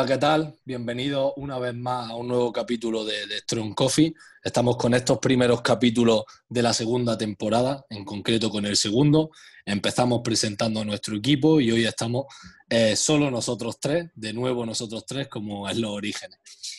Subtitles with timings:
[0.00, 0.58] Hola, ¿qué tal?
[0.64, 4.14] Bienvenido una vez más a un nuevo capítulo de, Strong Coffee.
[4.42, 9.30] Estamos con estos primeros capítulos de la segunda temporada, en concreto con el segundo.
[9.66, 12.24] Empezamos presentando a nuestro equipo y hoy estamos
[12.70, 16.38] eh, solo nosotros tres, de nuevo nosotros tres, como es los orígenes.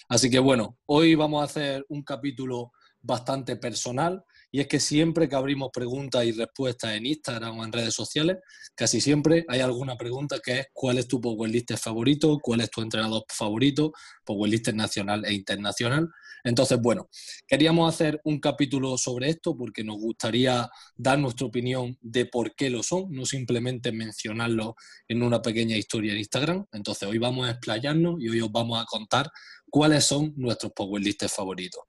[0.09, 2.71] Así que bueno, hoy vamos a hacer un capítulo
[3.03, 7.71] bastante personal y es que siempre que abrimos preguntas y respuestas en Instagram o en
[7.71, 8.37] redes sociales,
[8.75, 12.37] casi siempre hay alguna pregunta que es ¿cuál es tu powerlifter favorito?
[12.41, 13.93] ¿Cuál es tu entrenador favorito?
[14.25, 16.09] Powerlifter nacional e internacional.
[16.43, 17.07] Entonces, bueno,
[17.47, 22.69] queríamos hacer un capítulo sobre esto porque nos gustaría dar nuestra opinión de por qué
[22.69, 24.75] lo son, no simplemente mencionarlo
[25.07, 26.65] en una pequeña historia en Instagram.
[26.71, 29.29] Entonces, hoy vamos a explayarnos y hoy os vamos a contar
[29.69, 31.81] cuáles son nuestros powerlifters favoritos.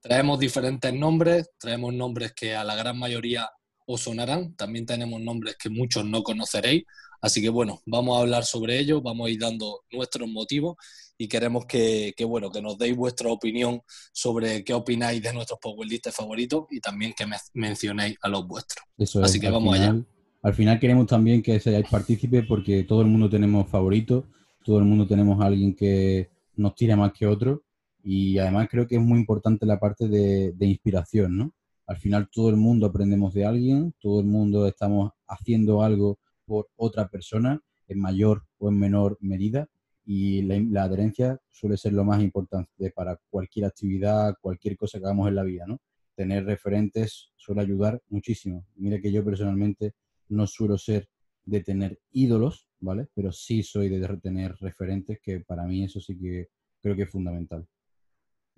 [0.00, 3.48] Traemos diferentes nombres, traemos nombres que a la gran mayoría
[3.86, 6.84] os sonarán, también tenemos nombres que muchos no conoceréis,
[7.20, 10.76] así que bueno, vamos a hablar sobre ello, vamos a ir dando nuestros motivos
[11.18, 16.16] y queremos que, bueno, que nos deis vuestra opinión sobre qué opináis de nuestros powerlisters
[16.16, 18.86] favoritos y también que mencionéis a los vuestros.
[19.22, 20.02] así que vamos allá.
[20.42, 24.24] Al final queremos también que seáis partícipes porque todo el mundo tenemos favoritos,
[24.64, 27.64] todo el mundo tenemos a alguien que nos tira más que otro
[28.02, 31.54] y además creo que es muy importante la parte de, inspiración, ¿no?
[31.86, 36.68] Al final todo el mundo aprendemos de alguien, todo el mundo estamos haciendo algo por
[36.76, 39.68] otra persona en mayor o en menor medida
[40.06, 45.28] y la, adherencia suele ser lo más importante para cualquier actividad, cualquier cosa que hagamos
[45.28, 45.80] en la vida, ¿no?
[46.14, 48.66] Tener referentes suele ayudar muchísimo.
[48.76, 49.94] Mira que yo personalmente
[50.28, 51.08] no suelo ser
[51.44, 53.08] de tener ídolos, ¿vale?
[53.14, 56.48] Pero sí soy de tener referentes que para mí eso sí que
[56.80, 57.66] creo que es fundamental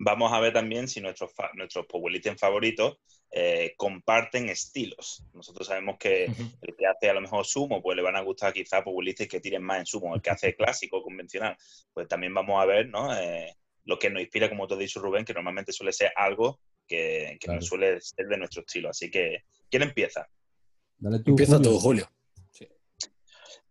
[0.03, 1.85] vamos a ver también si nuestros, nuestros
[2.37, 2.97] favoritos
[3.31, 5.25] eh, comparten estilos.
[5.33, 8.53] Nosotros sabemos que el que hace a lo mejor sumo, pues le van a gustar
[8.53, 10.15] quizá powerlifters que tiren más en sumo.
[10.15, 11.57] El que hace clásico, convencional,
[11.93, 13.15] pues también vamos a ver ¿no?
[13.17, 17.37] Eh, lo que nos inspira, como te dicho Rubén, que normalmente suele ser algo que,
[17.39, 18.89] que suele ser de nuestro estilo.
[18.89, 20.27] Así que, ¿quién empieza?
[21.01, 22.09] empieza tú, Julio.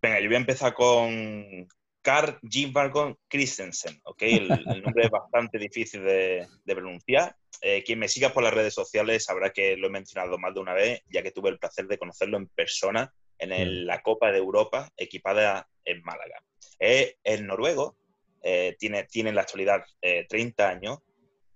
[0.03, 1.69] Venga, yo voy a empezar con,
[2.03, 4.23] Carl Jimvargon Christensen, ¿ok?
[4.23, 4.49] El,
[4.83, 7.37] nombre es bastante difícil de, pronunciar.
[7.61, 10.61] Eh, quien me siga por las redes sociales sabrá que lo he mencionado más de
[10.61, 14.39] una vez, ya que tuve el placer de conocerlo en persona en la Copa de
[14.39, 16.43] Europa equipada en Málaga.
[16.79, 17.97] Es el noruego,
[18.43, 20.99] eh, tiene, tiene en la actualidad 30 eh, años,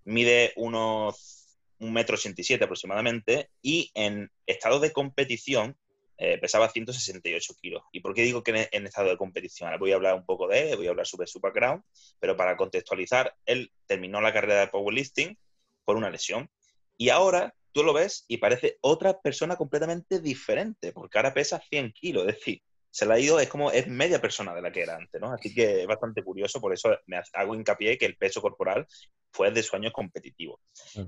[0.04, 5.76] mide unos 1,87 m aproximadamente y en estado de competición
[6.18, 7.82] eh, pesaba 168 kilos.
[7.92, 9.78] ¿Y por qué digo que en, estado de competición?
[9.78, 11.82] Voy a hablar un poco de él, voy a hablar sobre su background,
[12.18, 15.38] pero para contextualizar, él terminó la carrera de powerlifting
[15.84, 16.50] por una lesión
[16.96, 21.92] y ahora tú lo ves y parece otra persona completamente diferente, porque ahora pesa 100
[21.92, 22.62] kilos, es decir,
[22.96, 25.30] se le ha ido, es como, es media persona de la que era antes, ¿no?
[25.30, 28.86] Así que es bastante curioso, por eso me hago hincapié que el peso corporal
[29.32, 30.62] fue de su año competitivo.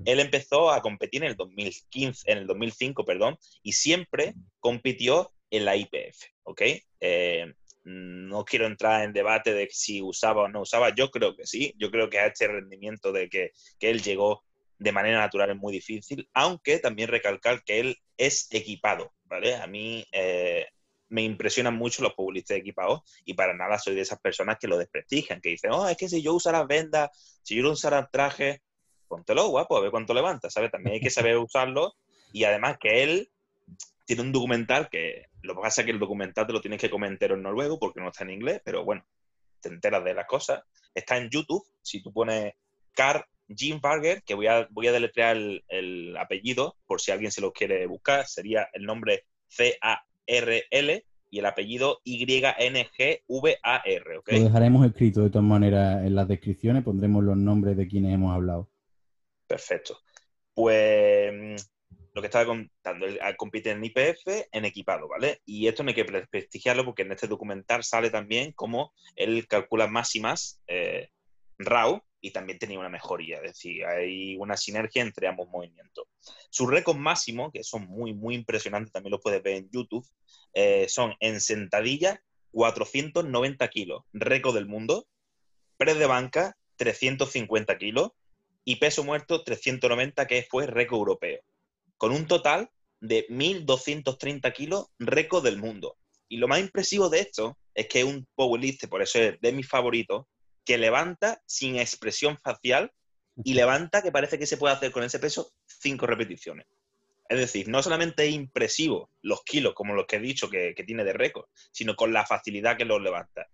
[0.05, 5.65] Él empezó a competir en el 2015, en el 2005, perdón, y siempre compitió en
[5.65, 6.61] la IPF, ¿ok?
[6.99, 7.55] Eh,
[7.85, 11.73] no quiero entrar en debate de si usaba o no usaba, yo creo que sí,
[11.75, 14.43] yo creo que a este rendimiento de que, que él llegó
[14.77, 19.55] de manera natural es muy difícil, aunque también recalcar que él es equipado, ¿vale?
[19.55, 20.67] A mí eh,
[21.09, 24.77] me impresionan mucho los populistas equipados y para nada soy de esas personas que lo
[24.77, 27.09] desprestigian, que dicen, oh, es que si yo usara vendas,
[27.43, 28.61] si yo usara traje,
[29.07, 30.71] póntelo guapo, a ver cuánto levanta, ¿sabes?
[30.71, 31.95] También hay que saber usarlo
[32.31, 33.31] y además que él
[34.05, 36.89] tiene un documental que lo que pasa es que el documental te lo tienes que
[36.89, 39.05] comentar en noruego porque no está en inglés, pero bueno,
[39.61, 40.63] te enteras de las cosas.
[40.93, 42.53] Está en YouTube, si tú pones
[42.93, 47.31] Carl Jim Barger, que voy a, voy a deletrear el, el apellido por si alguien
[47.31, 53.83] se lo quiere buscar, sería el nombre C-A RL y el apellido YNGVAR.
[54.27, 58.33] Lo dejaremos escrito de todas maneras en las descripciones, pondremos los nombres de quienes hemos
[58.33, 58.69] hablado.
[59.47, 59.99] Perfecto.
[60.53, 61.55] Pues mm,
[62.13, 65.41] lo que estaba contando, él compite en IPF en equipado, ¿vale?
[65.45, 69.87] Y esto no hay que prestigiarlo porque en este documental sale también cómo él calcula
[69.87, 71.09] máximas eh,
[71.57, 76.05] RAW y también tenía una mejoría, es decir, hay una sinergia entre ambos movimientos.
[76.49, 80.05] Su récord máximo, que son muy, muy impresionantes, también lo puedes ver en YouTube,
[80.53, 82.21] eh, son en sentadilla
[82.51, 85.07] 490 kilos, récord del mundo,
[85.77, 88.11] press de banca 350 kilos
[88.65, 91.39] y peso muerto 390, que fue récord europeo,
[91.97, 92.69] con un total
[92.99, 95.97] de 1.230 kilos, récord del mundo.
[96.27, 99.51] Y lo más impresivo de esto es que es un powerlifter, por eso es de
[99.51, 100.25] mis favoritos,
[100.65, 102.91] que levanta sin expresión facial
[103.43, 106.67] y levanta que parece que se puede hacer con ese peso cinco repeticiones.
[107.29, 111.03] Es decir, no solamente es impresivo los kilos, como los que he dicho que, tiene
[111.03, 113.47] de récord, sino con la facilidad que los levanta.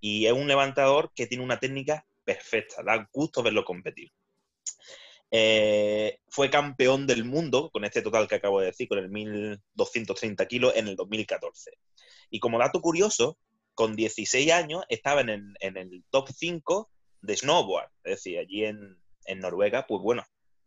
[0.00, 4.10] y es un levantador que tiene una técnica perfecta, da gusto verlo competir.
[5.30, 10.46] Eh, fue campeón del mundo con este total que acabo de decir, con el 1230
[10.46, 11.72] kilos en el 2014.
[12.30, 13.38] Y como dato curioso,
[13.78, 15.28] con 16 años estaba en
[15.60, 16.90] el, top 5
[17.20, 18.98] de snowboard, es decir, allí en,
[19.36, 20.24] Noruega, pues bueno,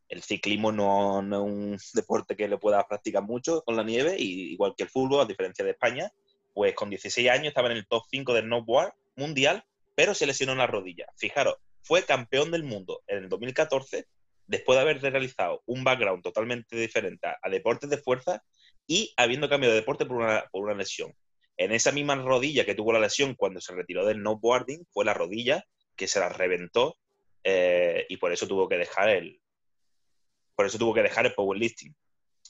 [0.08, 4.54] el ciclismo no, es un deporte que le pueda practicar mucho con la nieve, y
[4.54, 6.10] igual que el fútbol, a diferencia de España,
[6.54, 10.54] pues con 16 años estaba en el top 5 de snowboard mundial, pero se lesionó
[10.54, 11.08] en la rodilla.
[11.18, 14.08] Fijaros, fue campeón del mundo en el 2014
[14.48, 18.42] después de haber realizado un background totalmente diferente a, deportes de fuerza
[18.88, 20.22] y habiendo cambiado de deporte por
[20.54, 21.14] una lesión.
[21.62, 25.14] En esa misma rodilla que tuvo la lesión cuando se retiró del snowboarding, fue la
[25.14, 25.64] rodilla
[25.96, 26.98] que se la reventó
[27.44, 29.40] eh, y por eso tuvo que dejar el
[30.56, 31.96] por eso tuvo que dejar el powerlifting.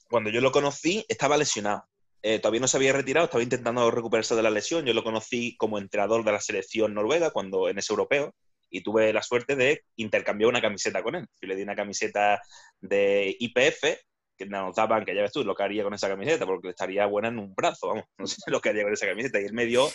[0.09, 1.83] Cuando yo lo conocí, estaba lesionado.
[2.21, 4.85] Eh, todavía no se había retirado, estaba intentando recuperarse de la lesión.
[4.85, 8.33] Yo lo conocí como entrenador de la selección noruega cuando en ese europeo
[8.69, 11.27] y tuve la suerte de intercambiar una camiseta con él.
[11.41, 12.41] Yo le di una camiseta
[12.79, 13.99] de IPF
[14.43, 17.05] que nos daban, que ya ves tú, lo que haría con esa camiseta, porque estaría
[17.05, 19.39] buena en un brazo, vamos, no sé lo que haría con esa camiseta.
[19.39, 19.87] Y él me dio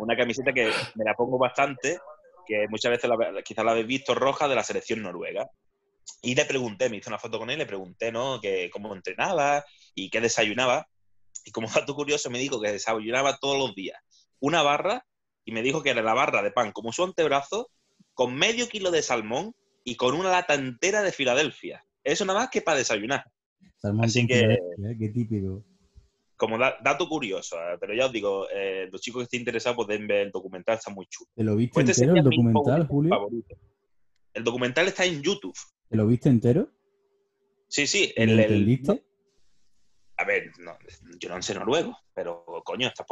[0.00, 1.98] una camiseta que me la pongo bastante,
[2.46, 5.48] que muchas veces la, quizás la habéis visto roja de la selección noruega.
[6.22, 8.40] Y le pregunté, me hice una foto con él, le pregunté, ¿no?
[8.40, 9.64] Que cómo entrenaba
[9.94, 10.88] y qué desayunaba.
[11.44, 13.98] Y como dato curioso me dijo que desayunaba todos los días
[14.40, 15.04] una barra
[15.44, 17.70] y me dijo que era la barra de pan como su antebrazo
[18.14, 19.54] con medio kilo de salmón
[19.84, 21.84] y con una lata entera de Filadelfia.
[22.02, 23.24] Eso nada más que para desayunar.
[23.76, 24.96] Salmón Así que, ¿eh?
[24.98, 25.64] qué típico.
[26.36, 27.78] Como dato curioso, ¿eh?
[27.80, 30.90] pero ya os digo, eh, los chicos que estén interesados pueden ver el documental, está
[30.90, 31.30] muy chulo.
[31.34, 33.30] ¿Te lo viste pues este entero el documental, Julio?
[34.34, 35.56] El documental está en YouTube.
[35.88, 36.70] ¿Te lo viste entero?
[37.68, 38.12] Sí, sí.
[38.16, 39.02] El, ¿Lo entendiste?
[40.18, 40.50] a ver,
[41.18, 43.06] yo no sé noruego, pero coño, estás,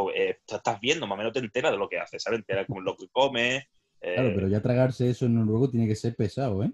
[0.47, 2.39] estás, viendo, más o menos te enteras de lo que hace, ¿sabes?
[2.39, 3.69] Te enteras de lo que come,
[4.01, 6.71] Claro, pero ya tragarse eso en noruego tiene que ser pesado, ¿eh?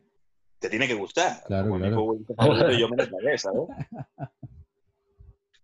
[0.61, 1.43] Te tiene que gustar.
[1.47, 2.73] Claro, claro.
[2.79, 3.63] yo me tragué, ¿sabes?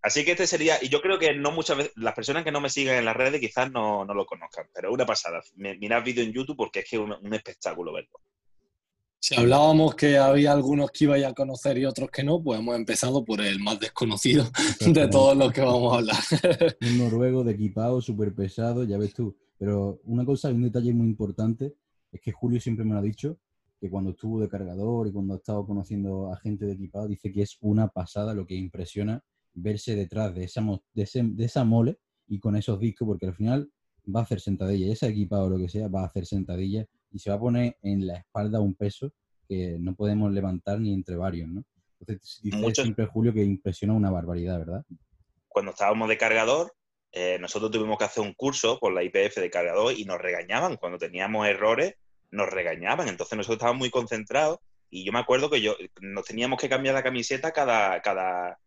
[0.01, 2.61] Así que este sería, y yo creo que no muchas veces, las personas que no
[2.61, 5.41] me siguen en las redes quizás no, lo conozcan, pero una pasada.
[5.55, 8.19] Mirad vídeo en YouTube porque es que es un, espectáculo verlo.
[9.19, 12.75] Si hablábamos que había algunos que ibais a conocer y otros que no, pues hemos
[12.75, 14.45] empezado por el más desconocido
[14.79, 16.17] de todos los que vamos a hablar.
[16.81, 19.35] un noruego de equipado, súper pesado, ya ves tú.
[19.59, 21.75] Pero una cosa y un detalle muy importante
[22.11, 23.37] es que Julio siempre me lo ha dicho,
[23.79, 27.31] que cuando estuvo de cargador y cuando ha estado conociendo a gente de equipado, dice
[27.31, 30.61] que es una pasada lo que impresiona verse detrás de esa,
[30.93, 33.71] de, esa mole y con esos discos, porque al final
[34.13, 37.19] va a hacer sentadilla, ese equipado o lo que sea, va a hacer sentadilla y
[37.19, 39.11] se va a poner en la espalda un peso
[39.47, 41.63] que no podemos levantar ni entre varios, ¿no?
[41.99, 44.85] Entonces dice siempre Julio que impresiona una barbaridad, ¿verdad?
[45.47, 46.73] Cuando estábamos de cargador,
[47.11, 50.77] eh, nosotros tuvimos que hacer un curso por la IPF de cargador y nos regañaban.
[50.77, 51.95] Cuando teníamos errores,
[52.31, 53.07] nos regañaban.
[53.07, 54.59] Entonces nosotros estábamos muy concentrados
[54.89, 58.57] y yo me acuerdo que yo nos teníamos que cambiar la camiseta cada, cada,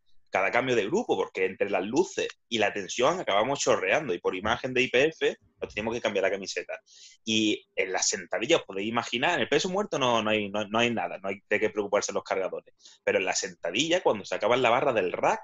[0.52, 4.74] cambio de grupo, porque entre las luces y la tensión acabamos chorreando y por imagen
[4.74, 6.78] de IPF nos teníamos que cambiar la camiseta.
[7.24, 10.90] Y en las sentadillas, podéis imaginar, en el peso muerto no, no, hay, no, hay
[10.90, 12.74] nada, no hay de qué preocuparse los cargadores.
[13.02, 15.42] Pero en la sentadilla, cuando sacaban la barra del rack,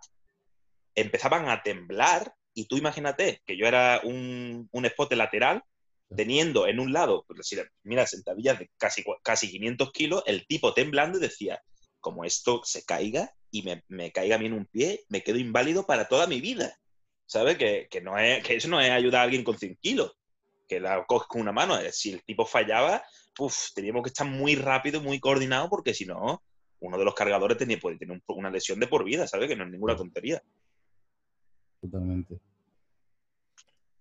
[0.95, 5.63] empezaban a temblar y tú imagínate que yo era un, un spot lateral,
[6.15, 11.19] teniendo en un lado, pues, mira, sentadillas de casi, casi 500 kilos, el tipo temblando
[11.19, 11.63] y decía,
[12.01, 15.87] como esto se caiga y me, caiga a mí en un pie, me quedo inválido
[15.87, 16.79] para toda mi vida.
[17.29, 17.59] ¿Sabes?
[17.59, 20.17] Que, no es, que eso no es ayudar a alguien con 100 kilos,
[20.69, 21.77] que la coges con una mano.
[21.91, 23.03] Si el tipo fallaba,
[23.39, 26.41] uf, teníamos que estar muy rápido, muy coordinado, porque si no,
[26.79, 29.49] uno de los cargadores tenía, puede tener una lesión de por vida, ¿sabes?
[29.49, 30.41] Que no es ninguna tontería
[31.87, 32.41] totalmente.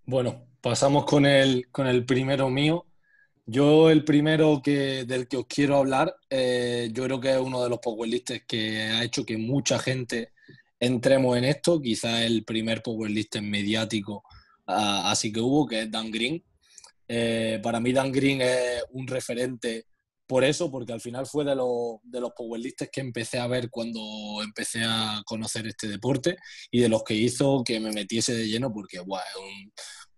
[0.07, 2.85] Bueno, pasamos con el, con el primero mío.
[3.45, 7.63] Yo el primero que, del que os quiero hablar, eh, yo creo que es uno
[7.63, 10.31] de los powerlifts que ha hecho que mucha gente
[10.79, 14.23] entremos en esto, quizás el primer powerlifter mediático
[14.67, 16.43] así que hubo, que es Dan Green.
[17.07, 19.85] Eh, para mí Dan Green es un referente
[20.27, 23.69] por eso, porque al final fue de, los, de los powerlifts que empecé a ver
[23.69, 23.99] cuando
[24.43, 26.37] empecé a conocer este deporte
[26.71, 29.03] y de los que hizo que me metiese de lleno, porque es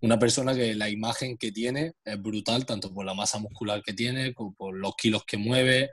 [0.01, 3.93] una persona que la imagen que tiene es brutal, tanto por la masa muscular que
[3.93, 5.91] tiene, como por los kilos que mueve,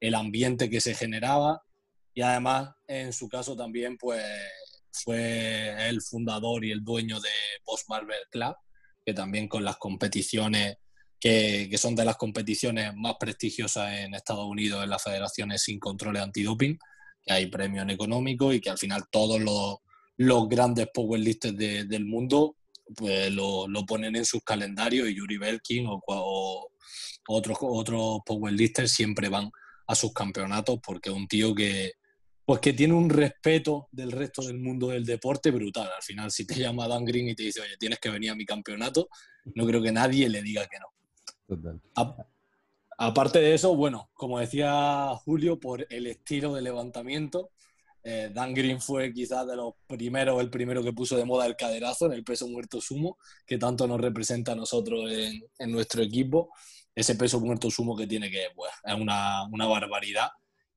[0.00, 1.62] el ambiente que se generaba
[2.14, 4.24] y además en su caso también pues
[4.92, 7.30] fue el fundador y el dueño de
[7.64, 8.54] Boss Barber Club,
[9.04, 10.76] que también con las competiciones
[11.24, 16.20] que, son de las competiciones más prestigiosas en Estados Unidos en las federaciones sin controles
[16.20, 16.78] antidoping,
[17.24, 19.78] que hay premios económicos y que al final todos los,
[20.48, 22.58] grandes powerlifters del mundo
[22.94, 26.68] pues lo, ponen en sus calendarios y Yuri Belkin o,
[27.26, 29.50] otros, otros powerlifters siempre van
[29.86, 31.92] a sus campeonatos porque es un tío que,
[32.44, 35.88] pues que tiene un respeto del resto del mundo del deporte brutal.
[35.96, 38.34] Al final, si te llama Dan Green y te dice, oye, tienes que venir a
[38.34, 39.08] mi campeonato,
[39.54, 40.93] no creo que nadie le diga que no.
[41.46, 41.80] Total.
[42.98, 47.50] aparte de eso, bueno, como decía Julio, por el estilo de levantamiento,
[48.02, 51.56] eh, Dan Green fue quizás de los primeros, el primero que puso de moda el
[51.56, 56.50] caderazo en el peso muerto sumo, que tanto nos representa a nosotros en, nuestro equipo.
[56.94, 60.30] Ese peso muerto sumo que tiene que, pues, es una barbaridad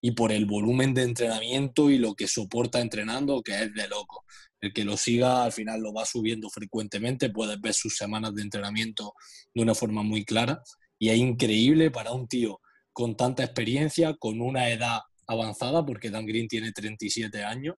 [0.07, 4.23] y por el volumen de entrenamiento y lo que soporta entrenando, que es de loco.
[4.61, 8.41] El que lo siga al final lo va subiendo frecuentemente, puedes ver sus semanas de
[8.41, 9.15] entrenamiento
[9.53, 10.63] de una forma muy clara
[10.97, 12.61] y es increíble para un tío
[12.93, 17.75] con tanta experiencia, con una edad avanzada, porque Dan Green tiene 37 años,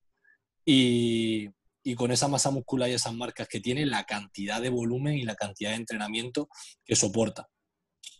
[0.63, 1.48] y,
[1.83, 5.24] y con esa masa muscular y esas marcas que tiene, la cantidad de volumen y
[5.24, 6.48] la cantidad de entrenamiento
[6.86, 7.48] que soporta.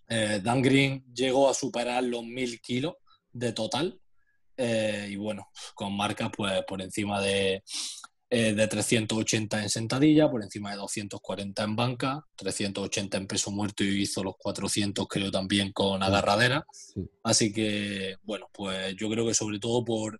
[0.08, 2.96] Eh, Dan Green llegó a superar los 1000 kilos
[3.32, 4.00] de total.
[4.58, 7.64] Eh, y bueno, con marcas pues por encima de,
[8.32, 13.84] eh, de 380 en sentadilla, por encima de 240 en banca, 380 en peso muerto
[13.84, 16.66] y hizo los 400 creo también con agarradera.
[17.24, 20.20] Así que bueno, pues yo creo que sobre todo por,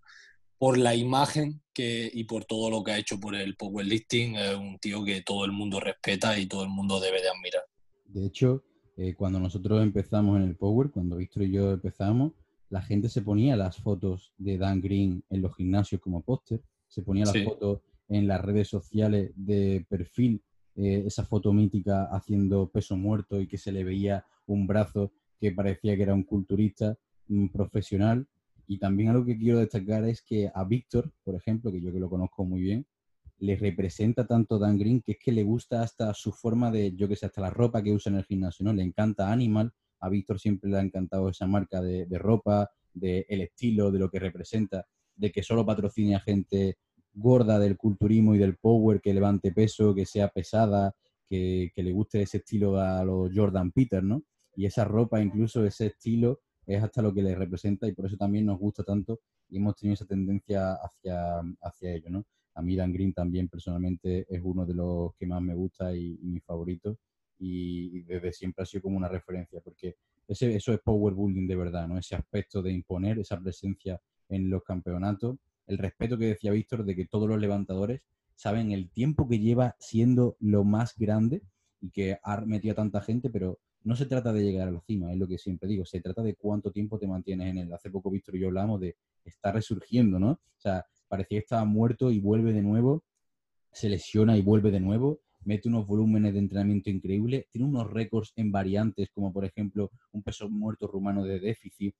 [0.58, 4.56] por la imagen que, y por todo lo que ha hecho por el powerlifting, es
[4.56, 7.62] un tío que todo el mundo respeta y todo el mundo debe de admirar.
[8.06, 8.64] De hecho,
[8.96, 12.32] eh, cuando nosotros empezamos en el Power, cuando Víctor y yo empezamos,
[12.70, 17.02] la gente se ponía las fotos de Dan Green en los gimnasios como póster, se
[17.02, 20.42] ponía las fotos en las redes sociales de perfil,
[20.76, 25.52] eh, esa foto mítica haciendo peso muerto y que se le veía un brazo que
[25.52, 26.96] parecía que era un culturista
[27.52, 28.26] profesional.
[28.66, 31.98] Y también algo que quiero destacar es que a Víctor, por ejemplo, que yo que
[31.98, 32.86] lo conozco muy bien,
[33.38, 37.08] le representa tanto Dan Green que es que le gusta hasta su forma de, yo
[37.08, 38.72] que sé, hasta la ropa que usa en el gimnasio, ¿no?
[38.72, 43.42] Le encanta Animal, a Víctor siempre le ha encantado esa marca de, ropa, del el
[43.42, 46.78] estilo, de lo que representa, de que solo patrocine a gente
[47.12, 50.94] gorda del culturismo y del power, que levante peso, que sea pesada,
[51.28, 54.22] que, le guste ese estilo a los Jordan Peter, ¿no?
[54.56, 58.16] Y esa ropa, incluso ese estilo, es hasta lo que le representa y por eso
[58.16, 62.24] también nos gusta tanto y hemos tenido esa tendencia hacia, hacia ello, ¿no?
[62.54, 66.18] A mí Dan Green también personalmente es uno de los que más me gusta y,
[66.20, 66.98] y mi favorito
[67.40, 69.96] y, desde siempre ha sido como una referencia, porque
[70.28, 71.98] ese, eso es power building de verdad, ¿no?
[71.98, 76.94] Ese aspecto de imponer esa presencia en los campeonatos, el respeto que decía Víctor de
[76.94, 78.02] que todos los levantadores
[78.36, 81.42] saben el tiempo que lleva siendo lo más grande
[81.80, 84.80] y que ha metido a tanta gente, pero no se trata de llegar a la
[84.80, 87.72] cima, es lo que siempre digo, se trata de cuánto tiempo te mantienes en él.
[87.72, 90.32] Hace poco Víctor y yo hablamos de estar resurgiendo, ¿no?
[90.32, 93.02] O sea, parecía que estaba muerto y vuelve de nuevo,
[93.72, 98.32] se lesiona y vuelve de nuevo, mete unos volúmenes de entrenamiento increíbles, tiene unos récords
[98.36, 101.94] en variantes, como por ejemplo un peso muerto rumano de déficit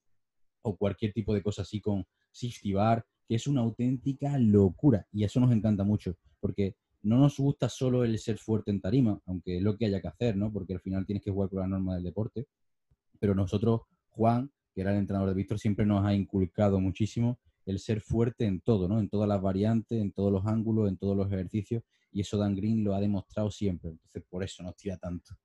[0.62, 5.06] o cualquier tipo de cosa así con 60 bar, que es una auténtica locura.
[5.12, 9.18] Y eso nos encanta mucho, porque no nos gusta solo el ser fuerte en tarima,
[9.26, 10.52] aunque es lo que haya que hacer, ¿no?
[10.52, 12.46] Porque al final tienes que jugar con la norma del deporte.
[13.18, 17.78] Pero nosotros, Juan, que era el entrenador de Víctor, siempre nos ha inculcado muchísimo el
[17.78, 18.98] ser fuerte en todo, ¿no?
[18.98, 21.82] En todas las variantes, en todos los ángulos, en todos los ejercicios
[22.12, 25.36] y eso Dan Green lo ha demostrado siempre, entonces por eso nos tira tanto.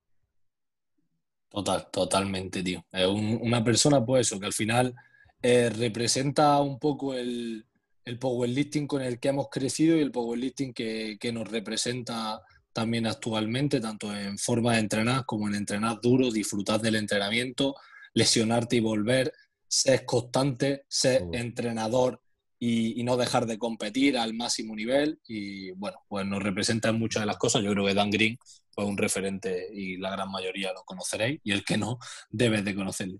[1.48, 2.84] Total, totalmente, tío.
[2.92, 4.94] Es una persona, pues eso, que al final
[5.42, 7.64] eh, representa un poco el,
[8.04, 12.42] el powerlifting con el que hemos crecido y el powerlifting que, que nos representa
[12.72, 17.74] también actualmente, tanto en forma de entrenar como en entrenar duro, disfrutar del entrenamiento,
[18.12, 19.32] lesionarte y volver,
[19.66, 22.20] ser constante, ser entrenador
[22.58, 25.20] y, no dejar de competir al máximo nivel.
[25.26, 27.62] Y bueno, pues nos representa en muchas de las cosas.
[27.62, 28.38] Yo creo que Dan Green
[28.70, 31.98] fue un referente y la gran mayoría lo conoceréis y el que no
[32.30, 33.18] debe de conocerlo.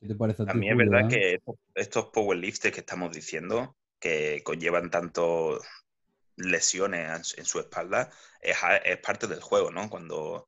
[0.00, 1.40] ¿Qué te parece a, mí es verdad que
[1.74, 5.60] estos powerlifters que estamos diciendo, que conllevan tanto
[6.36, 9.90] lesiones en su espalda, es, es parte del juego, ¿no?
[9.90, 10.46] Cuando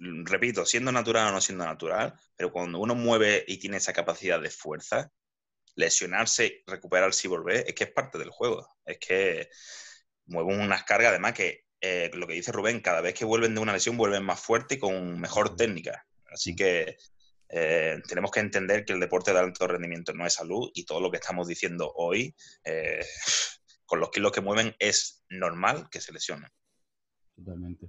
[0.00, 4.40] repito, siendo natural o no siendo natural, pero cuando uno mueve y tiene esa capacidad
[4.40, 5.10] de fuerza,
[5.78, 8.66] lesionarse, recuperarse y volver, es que es parte del juego.
[8.84, 9.48] Es que
[10.26, 13.60] mueven unas cargas, además que eh, lo que dice Rubén, cada vez que vuelven de
[13.60, 16.04] una lesión vuelven más fuerte y con mejor técnica.
[16.32, 16.96] Así que
[17.48, 21.00] eh, tenemos que entender que el deporte de alto rendimiento no es salud y todo
[21.00, 22.98] lo que estamos diciendo hoy, eh,
[23.86, 26.50] con los kilos que mueven, es normal que se lesionen.
[27.36, 27.88] Totalmente.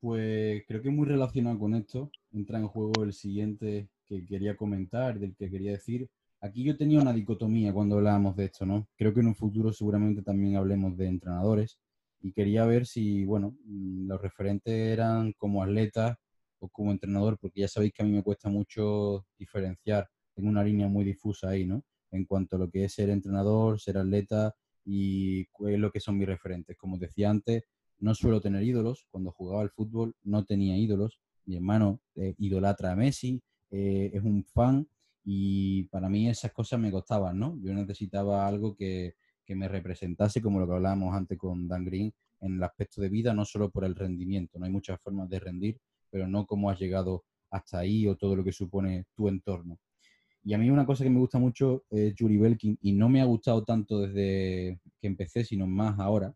[0.00, 5.20] Pues creo que muy relacionado con esto entra en juego el siguiente que quería comentar,
[5.20, 6.10] del que quería decir,
[6.42, 8.88] Aquí yo tenía una dicotomía cuando hablábamos de esto, ¿no?
[8.96, 11.78] Creo que en un futuro seguramente también hablemos de entrenadores,
[12.22, 16.16] y quería ver si, bueno, mm, los referentes eran como atletas
[16.58, 20.64] o como entrenador, porque ya sabéis que a mí me cuesta mucho diferenciar, tengo una
[20.64, 21.82] línea muy difusa ahí, ¿no?
[22.10, 24.54] En cuanto a lo que es ser entrenador, ser atleta
[24.84, 26.76] y es lo que son mis referentes.
[26.76, 27.64] Como decía antes,
[27.98, 32.92] no suelo tener ídolos, cuando jugaba al fútbol no tenía ídolos, mi hermano eh, idolatra
[32.92, 34.88] a Messi, eh, es un fan
[35.24, 37.58] y para mí esas cosas me costaban, ¿no?
[37.62, 42.12] Yo necesitaba algo que, que me representase, como lo que hablábamos antes con Dan Green,
[42.40, 44.58] en el aspecto de vida, no solo por el rendimiento.
[44.58, 45.78] No hay muchas formas de rendir,
[46.10, 49.78] pero no cómo has llegado hasta ahí o todo lo que supone tu entorno.
[50.42, 53.20] Y a mí una cosa que me gusta mucho es Yuri Belkin y no me
[53.20, 56.34] ha gustado tanto desde que empecé, sino más ahora,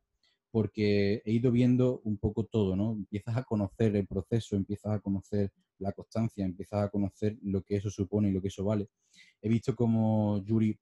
[0.51, 2.93] porque he ido viendo un poco todo, ¿no?
[2.93, 7.77] Empiezas a conocer el proceso, empiezas a conocer la constancia, empiezas a conocer lo que
[7.77, 8.89] eso supone y lo que eso vale.
[9.43, 10.79] He visto como Yuri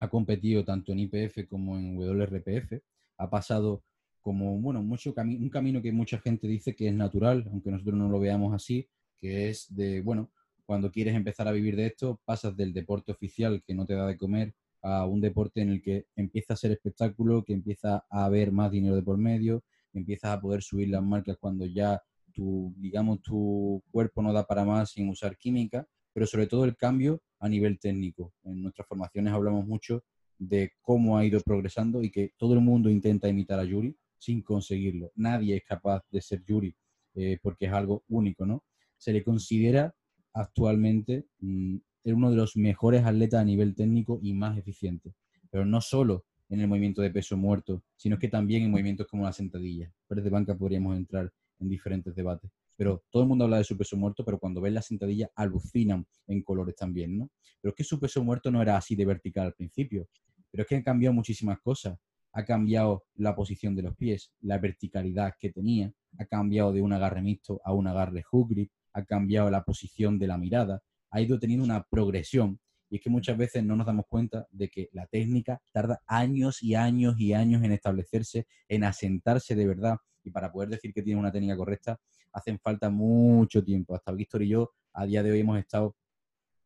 [0.00, 2.80] ha competido tanto en IPF como en WRPF,
[3.18, 3.84] ha pasado
[4.20, 8.08] como, bueno, mucho un camino que mucha gente dice que es natural, aunque nosotros no
[8.08, 10.30] lo veamos así, que es de, bueno,
[10.64, 14.06] cuando quieres empezar a vivir de esto, pasas del deporte oficial que no te da
[14.06, 18.24] de comer a un deporte en el que empieza a ser espectáculo, que empieza a
[18.24, 22.74] haber más dinero de por medio, empiezas a poder subir las marcas cuando ya tu,
[22.76, 27.22] digamos, tu cuerpo no da para más sin usar química, pero sobre todo el cambio
[27.38, 28.32] a nivel técnico.
[28.44, 30.04] En nuestras formaciones hablamos mucho
[30.38, 34.42] de cómo ha ido progresando y que todo el mundo intenta imitar a Yuri sin
[34.42, 35.12] conseguirlo.
[35.14, 36.74] Nadie es capaz de ser Yuri
[37.14, 38.64] eh, porque es algo único, ¿no?
[38.96, 39.94] Se le considera
[40.32, 45.14] actualmente mm, uno de los mejores atletas a nivel técnico y más eficiente,
[45.50, 49.24] pero no solo en el movimiento de peso muerto, sino que también en movimientos como
[49.24, 49.92] la sentadilla.
[50.08, 52.50] Pero de banca podríamos entrar en diferentes debates
[52.80, 56.06] pero todo el mundo habla de su peso muerto, pero cuando ven la sentadilla alucinan
[56.26, 57.30] en colores también, ¿no?
[57.60, 60.08] Pero es que su peso muerto no era así de vertical al principio,
[60.50, 61.98] pero es que han cambiado muchísimas cosas.
[62.32, 66.94] Ha cambiado la posición de los pies, la verticalidad que tenía, ha cambiado de un
[66.94, 71.20] agarre mixto a un agarre hook grip, ha cambiado la posición de la mirada, ha
[71.20, 74.88] ido teniendo una progresión y es que muchas veces no nos damos cuenta de que
[74.92, 79.98] la técnica tarda años y años y años en establecerse, en asentarse de verdad.
[80.24, 81.98] Y para poder decir que tiene una técnica correcta,
[82.32, 83.94] hacen falta mucho tiempo.
[83.94, 85.96] Hasta Víctor y yo a día de hoy hemos estado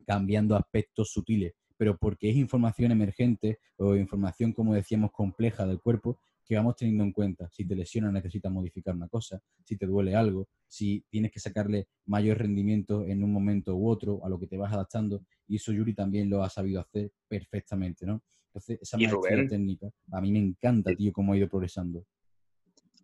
[0.07, 6.19] cambiando aspectos sutiles, pero porque es información emergente o información, como decíamos, compleja del cuerpo
[6.45, 7.49] que vamos teniendo en cuenta.
[7.51, 11.89] Si te lesionas necesitas modificar una cosa, si te duele algo, si tienes que sacarle
[12.07, 15.25] mayor rendimiento en un momento u otro, a lo que te vas adaptando.
[15.49, 18.23] Y eso Yuri también lo ha sabido hacer perfectamente, ¿no?
[18.49, 22.05] Entonces, esa maestría técnica, a mí me encanta, tío, cómo ha ido progresando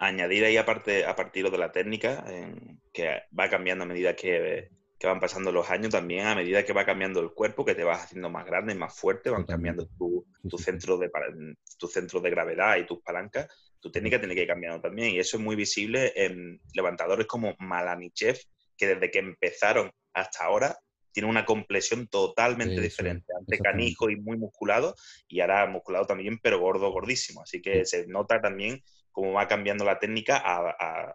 [0.01, 2.25] añadir ahí aparte, a partir de la técnica,
[2.93, 4.71] que va cambiando a medida que,
[5.03, 8.05] van pasando los años, también a medida que va cambiando el cuerpo, que te vas
[8.05, 10.25] haciendo más grande y más fuerte, van cambiando tu,
[10.59, 11.11] centro de,
[11.79, 13.47] tu centro de gravedad y tus palancas,
[13.79, 15.15] tu técnica tiene que ir cambiando también.
[15.15, 18.39] Y eso es muy visible en levantadores como Malanichev,
[18.77, 20.79] que desde que empezaron hasta ahora
[21.13, 23.33] tiene una complexión totalmente diferente.
[23.39, 24.95] Antes canijo y muy musculado,
[25.29, 27.43] y ahora musculado también, pero gordo, gordísimo.
[27.43, 28.83] Así que se nota también
[29.21, 31.15] cómo va cambiando la técnica a,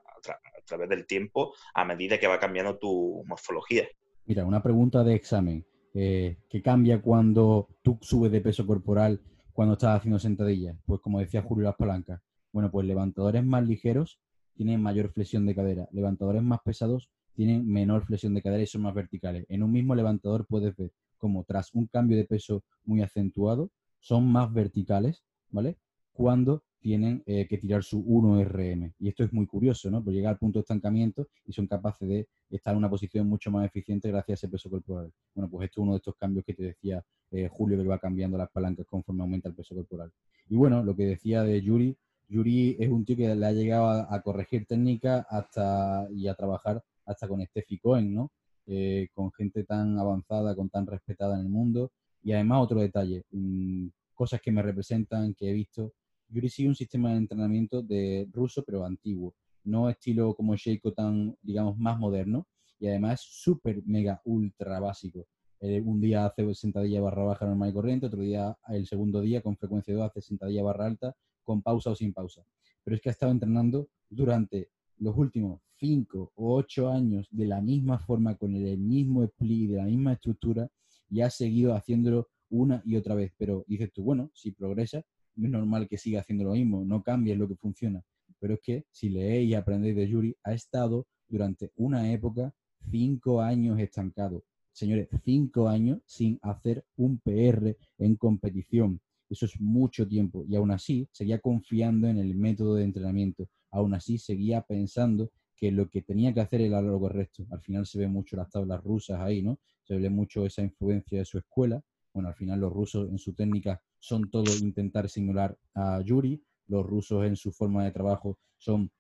[0.67, 3.87] través del tiempo a medida que va cambiando tu morfología.
[4.25, 5.65] Mira, una pregunta de examen.
[5.95, 9.21] Eh, ¿Qué cambia cuando tú subes de peso corporal
[9.53, 10.77] cuando estás haciendo sentadillas?
[10.85, 12.21] Pues como decía Julio Las Palancas.
[12.51, 14.19] Bueno, pues levantadores más ligeros
[14.53, 15.87] tienen mayor flexión de cadera.
[15.91, 19.47] Levantadores más pesados tienen menor flexión de cadera y son más verticales.
[19.49, 24.31] En un mismo levantador puedes ver como tras un cambio de peso muy acentuado son
[24.31, 25.77] más verticales, ¿vale?
[26.13, 28.93] Cuando tienen eh, que tirar su 1RM.
[28.99, 30.03] Y esto es muy curioso, ¿no?
[30.03, 33.49] Pues llega al punto de estancamiento y son capaces de estar en una posición mucho
[33.49, 35.11] más eficiente gracias a ese peso corporal.
[35.33, 37.97] Bueno, pues esto es uno de estos cambios que te decía eh, Julio, que va
[37.97, 40.11] cambiando las palancas conforme aumenta el peso corporal.
[40.47, 41.97] Y bueno, lo que decía de Yuri,
[42.29, 46.83] Yuri es un tío que le ha llegado a, corregir técnica hasta y a trabajar
[47.07, 48.31] hasta con Steffi Cohen, ¿no?
[48.67, 51.91] Eh, con gente tan avanzada, con tan respetada en el mundo.
[52.21, 55.93] Y además otro detalle, mm, cosas que me representan, que he visto,
[56.35, 59.33] Yuri sigue un sistema de entrenamiento de ruso, pero antiguo.
[59.63, 62.45] No estilo como Sheiko tan, digamos, más moderno.
[62.77, 65.27] Y además súper, mega, ultra básico.
[65.61, 69.41] Eh, un día hace sentadilla barra baja normal y corriente, otro día, el segundo día,
[69.41, 72.43] con frecuencia 2, hace sentadilla barra alta, con pausa o sin pausa.
[72.83, 77.61] Pero es que ha estado entrenando durante los últimos 5 o 8 años de la
[77.61, 80.69] misma forma, con el mismo split, de la misma estructura,
[81.09, 83.31] y ha seguido haciéndolo una y otra vez.
[83.37, 85.01] Pero dices tú, bueno, si progresa,
[85.35, 88.03] es normal que siga haciendo lo mismo, no cambie lo que funciona.
[88.39, 92.53] Pero es que si leéis y aprendéis de Yuri, ha estado durante una época
[92.91, 94.43] cinco años estancado.
[94.71, 98.99] Señores, cinco años sin hacer un PR en competición.
[99.29, 100.45] Eso es mucho tiempo.
[100.47, 103.47] Y aún así, seguía confiando en el método de entrenamiento.
[103.71, 107.45] Aún así, seguía pensando que lo que tenía que hacer era lo correcto.
[107.51, 109.59] Al final se ve mucho las tablas rusas ahí, ¿no?
[109.83, 111.81] Se ve mucho esa influencia de su escuela.
[112.13, 116.39] Bueno, al final los rusos en su técnica son todo intentar simular a Yuri.
[116.67, 118.91] Los rusos en su forma de trabajo son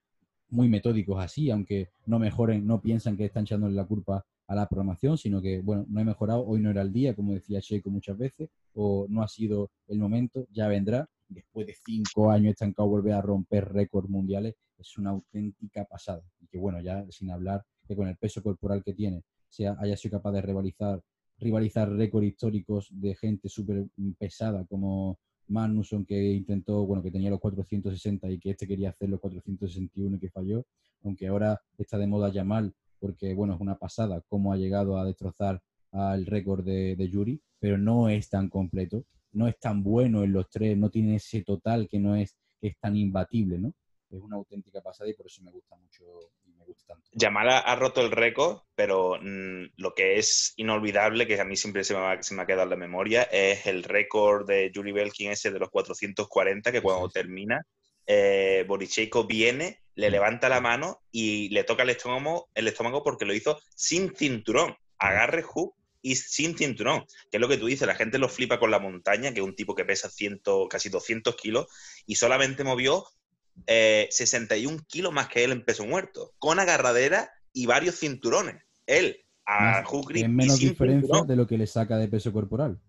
[0.49, 4.67] muy metódicos así, aunque no mejoren, no piensan que están echándole la culpa a la
[4.67, 7.91] programación, sino que, bueno, no he mejorado, hoy no era el día, como decía Sheiko
[7.91, 11.07] muchas veces, o no ha sido el momento, ya vendrá.
[11.27, 16.23] Después de cinco años estancado volver a romper récords mundiales, es una auténtica pasada.
[16.39, 19.95] Y que, bueno, ya sin hablar que con el peso corporal que tiene, sea, haya
[19.97, 21.01] sido capaz de rivalizar,
[21.39, 23.85] rivalizar récords históricos de gente súper
[24.17, 29.09] pesada como Magnusson que intentó, bueno, que tenía los 460 y que este quería hacer
[29.09, 30.65] los 461 y que falló,
[31.03, 35.05] aunque ahora está de moda Yamal porque bueno, es una pasada cómo ha llegado a
[35.05, 40.33] destrozar al récord de, Yuri, pero no es tan completo, no es tan bueno en
[40.33, 43.73] los tres, no tiene ese total que no es, que es tan imbatible, ¿no?
[44.11, 46.03] Es una auténtica pasada y por eso me gusta mucho
[46.45, 47.09] y me gusta tanto.
[47.13, 51.83] Yamal ha roto el récord, pero mm, lo que es inolvidable, que a mí siempre
[51.83, 54.91] se me, ha, se me ha quedado en la memoria, es el récord de Yuri
[54.91, 57.65] Belkin ese de los 440, que cuando termina,
[58.07, 58.67] eh,
[59.27, 63.59] viene le levanta la mano y le toca el estómago, el estómago porque lo hizo
[63.75, 64.75] sin cinturón.
[64.97, 68.59] Agarre hook y sin cinturón, que es lo que tú dices, la gente lo flipa
[68.59, 71.67] con la montaña, que es un tipo que pesa ciento, casi 200 kilos,
[72.05, 73.05] y solamente movió
[73.67, 78.63] 61 eh, kilos más que él en peso muerto, con agarradera y varios cinturones.
[78.85, 82.79] Él, a hook Es menos diferencia de lo que le saca de peso corporal.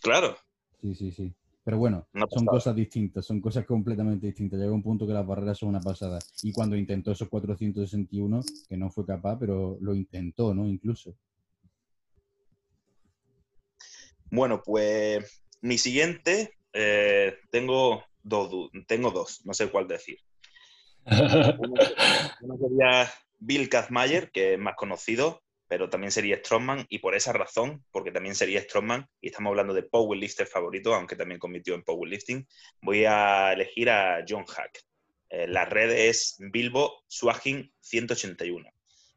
[0.00, 0.36] Claro.
[0.80, 1.34] Sí, sí, sí.
[1.66, 4.60] Pero bueno, son cosas distintas, son cosas completamente distintas.
[4.60, 6.20] Llega un punto que las barreras son una pasada.
[6.42, 10.68] Y cuando intentó esos 461, que no fue capaz, pero lo intentó, ¿no?
[10.68, 11.16] Incluso.
[14.30, 20.18] Bueno, pues mi siguiente, eh, tengo, dos, tengo dos, no sé cuál decir.
[21.06, 27.32] uno, sería Bill Kazmayer, que es más conocido, pero también sería Strongman y por esa
[27.32, 31.82] razón, porque también sería Strongman, y estamos hablando de powerlifter favorito, aunque también compitió en
[31.82, 32.46] powerlifting,
[32.82, 34.82] voy a elegir a John Hack.
[35.28, 38.68] Eh, la red es Bilbo Swagin 181.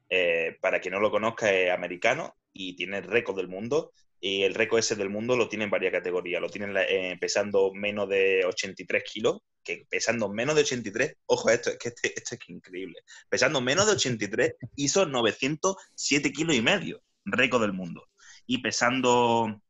[0.09, 3.91] Eh, para quien no lo conozca, es americano y tiene récord del mundo.
[4.19, 6.41] Y el récord ese del mundo lo tiene en varias categorías.
[6.41, 11.69] Lo tiene eh, pesando menos de 83 kilos, que pesando menos de 83, ojo, esto,
[11.69, 17.01] es que este, esto es increíble, pesando menos de 83 hizo 907 kilos y medio,
[17.25, 18.09] récord del mundo.
[18.45, 19.61] Y pesando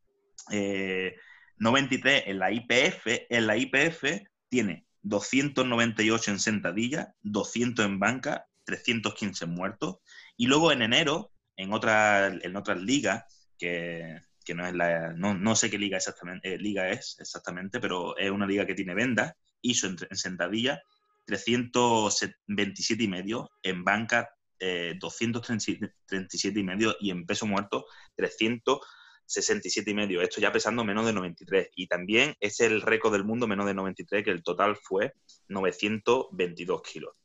[0.50, 4.04] 93 eh, en la IPF, en la IPF
[4.50, 9.98] tiene 298 en sentadilla, 200 en banca, 315 muertos.
[10.38, 13.24] Y luego en enero, en, otra, en otras ligas,
[13.58, 14.22] que,
[14.54, 18.46] no es la, no, sé qué liga exactamente, eh, liga es exactamente, pero es una
[18.46, 20.82] liga que tiene vendas, hizo en, sentadilla
[21.26, 27.86] 327 y medio, en banca eh, 237 y medio y en peso muerto
[28.16, 30.22] 367 y medio.
[30.22, 31.70] Esto ya pesando menos de 93.
[31.76, 35.14] Y también es el récord del mundo menos de 93, que el total fue
[35.48, 37.19] 922 kilos.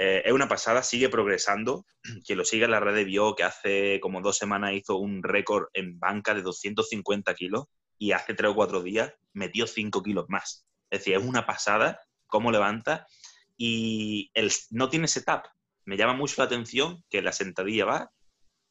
[0.00, 1.84] Eh, es una pasada, sigue progresando.
[2.24, 5.66] Quien lo sigue en la red vio que hace como dos semanas hizo un récord
[5.72, 7.64] en banca de 250 kilos
[7.98, 10.64] y hace tres o cuatro días metió 5 kilos más.
[10.88, 13.08] Es decir, es una pasada cómo levanta
[13.56, 15.48] y el, no tiene setup.
[15.84, 18.12] Me llama mucho la atención que la sentadilla va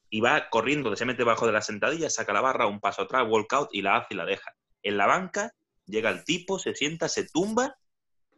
[0.09, 3.27] y va corriendo, se mete debajo de la sentadilla, saca la barra, un paso atrás,
[3.27, 4.53] walkout y la hace y la deja.
[4.81, 5.51] En la banca
[5.85, 7.75] llega el tipo, se sienta, se tumba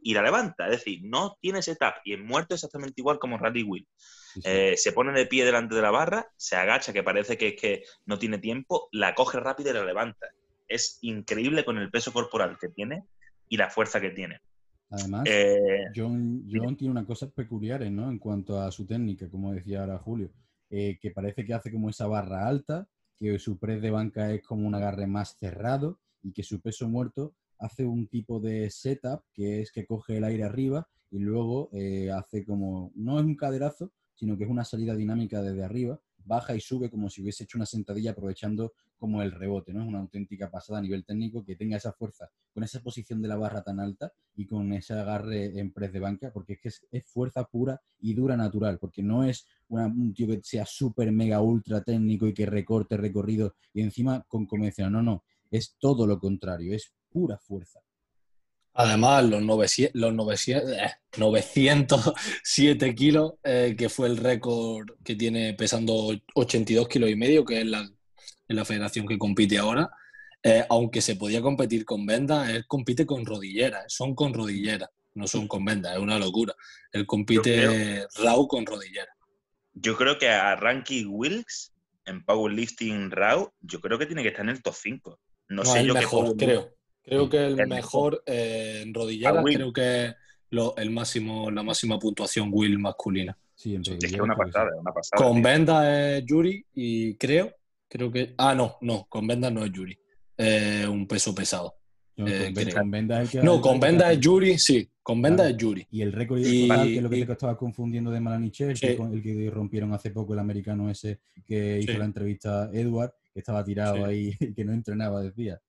[0.01, 0.65] y la levanta.
[0.65, 3.87] Es decir, no tiene setup y en muerto exactamente igual como Randy Will.
[4.43, 7.83] Eh, se pone de pie delante de la barra, se agacha, que parece que, que
[8.05, 10.27] no tiene tiempo, la coge rápido y la levanta.
[10.67, 13.05] Es increíble con el peso corporal que tiene
[13.47, 14.39] y la fuerza que tiene.
[14.91, 16.45] Además, eh, John,
[16.77, 18.09] tiene una cosa peculiar ¿no?
[18.09, 20.31] en cuanto a su técnica, como decía ahora Julio,
[20.69, 22.87] eh, que parece que hace como esa barra alta,
[23.19, 26.87] que su press de banca es como un agarre más cerrado y que su peso
[26.87, 31.69] muerto hace un tipo de setup que es que coge el aire arriba y luego
[31.73, 35.99] eh, hace como, no es un caderazo, sino que es una salida dinámica desde arriba,
[36.25, 39.81] baja y sube como si hubiese hecho una sentadilla aprovechando como el rebote, ¿no?
[39.81, 43.29] Es una auténtica pasada a nivel técnico que tenga esa fuerza con esa posición de
[43.29, 46.97] la barra tan alta y con ese agarre en press de banca, porque es que
[46.97, 51.41] es, fuerza pura y dura natural, porque no es un tío que sea súper mega
[51.41, 56.19] ultra técnico y que recorte recorrido y encima con convencional, no, no, es todo lo
[56.19, 57.79] contrario, es pura fuerza.
[58.73, 66.15] Además, los, 900, los 907 eh, kilos, eh, que fue el récord que tiene pesando
[66.35, 67.89] 82 kilos y medio, que es la,
[68.47, 69.89] la federación que compite ahora,
[70.43, 75.27] eh, aunque se podía competir con vendas, él compite con rodilleras, son con rodilleras, no
[75.27, 76.53] son con vendas, es una locura.
[76.93, 79.13] Él compite RAW con rodilleras.
[79.73, 81.73] Yo creo que a Ranky Wilkes
[82.05, 85.19] en powerlifting RAW, yo creo que tiene que estar en el top 5.
[85.49, 86.73] No, sé yo mejor, creo.
[87.03, 90.13] Creo que el, mejor, eh, en rodilleras, creo que
[90.51, 93.37] lo, el máximo, la máxima puntuación Will masculina.
[93.55, 95.21] Sí, en es que una pasada, una pasada.
[95.21, 97.53] Con Venda es Yuri y creo,
[97.87, 98.35] creo que.
[98.37, 99.97] Ah, no, no, con Venda no es Yuri.
[100.37, 101.75] Eh, un peso pesado.
[102.15, 104.89] No, eh, con, Venda es No, con Venda es Yuri, sí.
[105.01, 105.87] Con Venda es Yuri.
[105.89, 109.49] Y el récord y, que es lo que te estaba confundiendo de Malaniche, el que
[109.51, 114.05] rompieron hace poco el americano ese que hizo la entrevista a Edward, que estaba tirado
[114.05, 115.59] ahí, que no entrenaba, decía.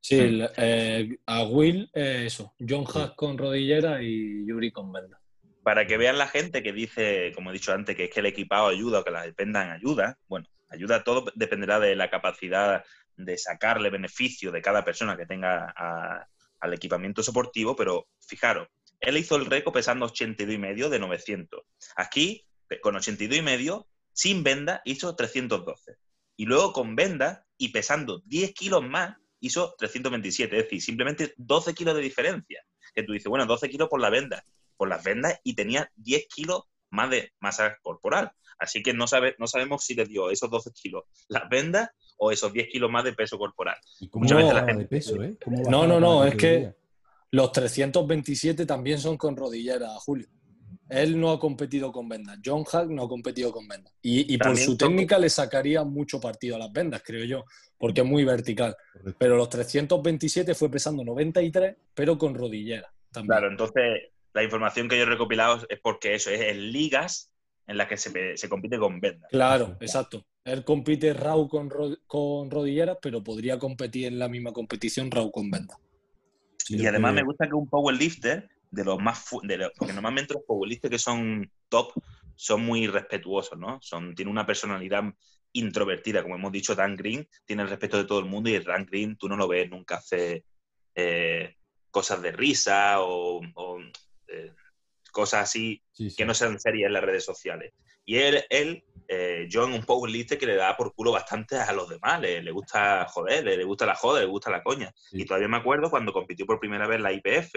[0.00, 2.54] Sí, eh, a Will, eso.
[2.66, 5.20] John Hack con rodillera y Yuri con venda.
[5.62, 8.26] Para que vean la gente que dice, como he dicho antes, que es que el
[8.26, 10.18] equipado ayuda o que las vendan ayuda.
[10.28, 12.84] Bueno, ayuda todo dependerá de la capacidad
[13.16, 15.74] de sacarle beneficio de cada persona que tenga
[16.60, 18.68] al equipamiento soportivo, pero fijaros,
[19.00, 21.60] él hizo el récord pesando 82 y medio de 900.
[21.96, 22.46] Aquí,
[22.80, 25.96] con 82 y medio, sin venda, hizo 312.
[26.38, 31.74] Y luego con venda y pesando 10 kilos más, hizo 327, es decir, simplemente 12
[31.74, 32.64] kilos de diferencia.
[32.94, 34.44] Que tú dices, bueno, 12 kilos por la venda,
[34.76, 38.30] por las vendas y tenía 10 kilos más de masa corporal.
[38.56, 42.30] Así que no, sabe, no sabemos si le dio esos 12 kilos las vendas o
[42.30, 43.76] esos 10 kilos más de peso corporal.
[45.68, 46.72] no, no, no, es que
[47.32, 50.28] los 327 también son con rodillera, Julio.
[50.88, 52.38] Él no ha competido con vendas.
[52.44, 53.92] John Hack no ha competido con vendas.
[54.02, 57.44] Y, por su técnica le sacaría mucho partido a las vendas, creo yo,
[57.76, 58.76] porque es muy vertical.
[59.18, 62.92] Pero los 327 fue pesando 93, pero con rodillera.
[63.10, 63.28] También.
[63.28, 63.84] Claro, entonces
[64.32, 67.32] la información que yo he recopilado es porque eso es en ligas
[67.66, 69.28] en las que se, compite con vendas.
[69.30, 70.24] Claro, exacto.
[70.44, 71.70] Él compite RAW con,
[72.06, 75.76] con rodilleras, pero podría competir en la misma competición RAW con vendas.
[76.68, 80.90] y además me gusta que un powerlifter de los más de porque normalmente los powerlifts
[80.90, 81.92] que son top
[82.34, 83.78] son muy respetuosos, ¿no?
[83.82, 85.02] Son, tiene una personalidad
[85.52, 88.86] introvertida, como hemos dicho, Dan Green tiene el respeto de todo el mundo y Dan
[88.86, 90.44] Green tú no lo ves nunca hace
[90.94, 91.56] eh,
[91.90, 93.40] cosas de risa o,
[94.28, 94.52] eh,
[95.10, 95.82] cosas así
[96.16, 97.72] que no sean serias en las redes sociales.
[98.04, 101.88] Y él, él eh, John, un powerlifter que le da por culo bastante a los
[101.88, 104.92] demás, le, gusta joder, le, gusta la joda, le gusta la coña.
[105.12, 107.54] Y todavía me acuerdo cuando compitió por primera vez la IPF,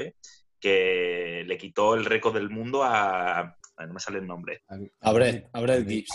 [0.61, 4.61] que le quitó el récord del mundo a, no me sale el nombre.
[5.01, 6.11] A Brett, a Brett Gibbs.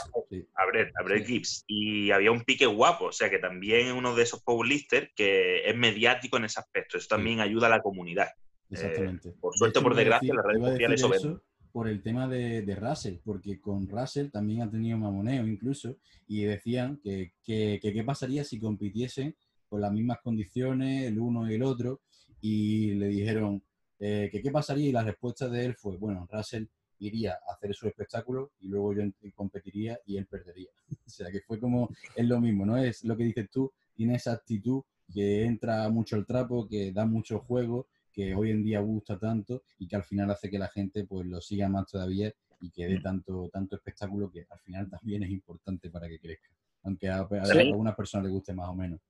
[0.54, 1.64] A Brett, a Brett Gibbs.
[1.66, 5.68] Y había un pique guapo, o sea que también es uno de esos powerlifters que
[5.68, 6.96] es mediático en ese aspecto.
[6.96, 8.28] Eso también ayuda a la comunidad.
[8.70, 9.32] Exactamente.
[9.40, 13.61] por suerte, por desgracia, las redes sociales eso por el tema de, de, Russell, porque
[13.61, 19.37] con Russell también ha tenido mamoneo incluso, y decían que qué pasaría si compitiesen
[19.68, 22.00] con las mismas condiciones el uno y el otro,
[22.40, 23.62] y le dijeron,
[23.98, 26.66] eh, que qué pasaría y la respuesta de él fue, bueno, Russell
[26.98, 29.02] iría a hacer su espectáculo y luego yo
[29.35, 30.70] competiría y él perdería.
[31.06, 32.76] o sea, que fue como, es lo mismo, ¿no?
[32.76, 34.82] Es lo que dices tú, tiene esa actitud
[35.12, 39.62] que entra mucho el trapo, que da mucho juego, que hoy en día gusta tanto
[39.78, 42.87] y que al final hace que la gente pues lo siga más todavía y que
[42.87, 46.48] dé tanto, tanto espectáculo que al final también es importante para que crezca.
[46.82, 49.00] Aunque a, a, a algunas personas le guste más o menos.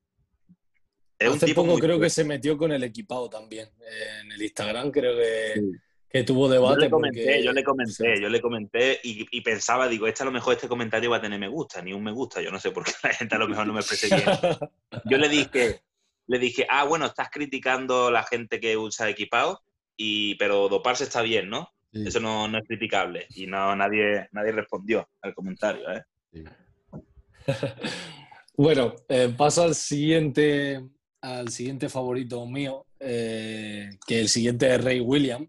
[1.19, 3.69] Hace poco creo que se metió con el equipado también.
[4.21, 5.63] En el Instagram creo que,
[6.09, 6.75] que tuvo debate.
[6.75, 10.33] Yo le comenté, yo le comenté, yo le comenté y, pensaba, digo, este a lo
[10.33, 12.43] mejor este comentario va a tener me gusta, ni un me gusta.
[12.43, 14.25] Yo no sé por qué la gente a lo mejor no me expresé bien.
[15.07, 15.81] Yo le dije,
[16.27, 19.63] le dije, ah, bueno, estás criticando a la gente que usa equipado,
[19.97, 21.71] y, pero doparse está bien, ¿no?
[21.93, 23.27] Eso no, no, es criticable.
[23.31, 26.05] Y no, nadie, nadie respondió al comentario, ¿eh?
[28.57, 30.83] bueno, eh, paso al siguiente
[31.27, 35.49] al siguiente favorito mío, eh, que el siguiente es Ray William.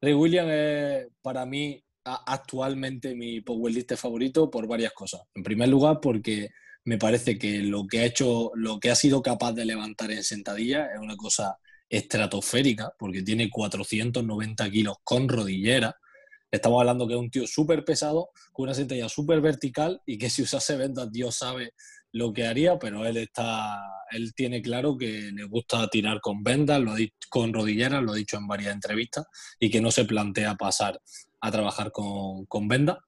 [0.00, 5.22] Ray William es para mí actualmente mi powerlifter favorito por varias cosas.
[5.34, 6.50] En primer lugar, porque
[6.84, 10.22] me parece que lo que ha hecho, lo que ha sido capaz de levantar en
[10.22, 15.96] sentadilla es una cosa estratosférica, porque tiene 490 kilos con rodillera.
[16.48, 20.30] Estamos hablando que es un tío súper pesado, con una sentadilla súper vertical y que
[20.30, 21.72] si usase vendas, Dios sabe
[22.12, 23.78] lo que haría, pero él está,
[24.10, 26.94] él tiene claro que le gusta tirar con vendas, lo
[27.28, 29.26] con rodilleras, lo ha dicho en varias entrevistas,
[29.58, 31.00] y que no se plantea pasar
[31.40, 32.98] a trabajar con, con vendas.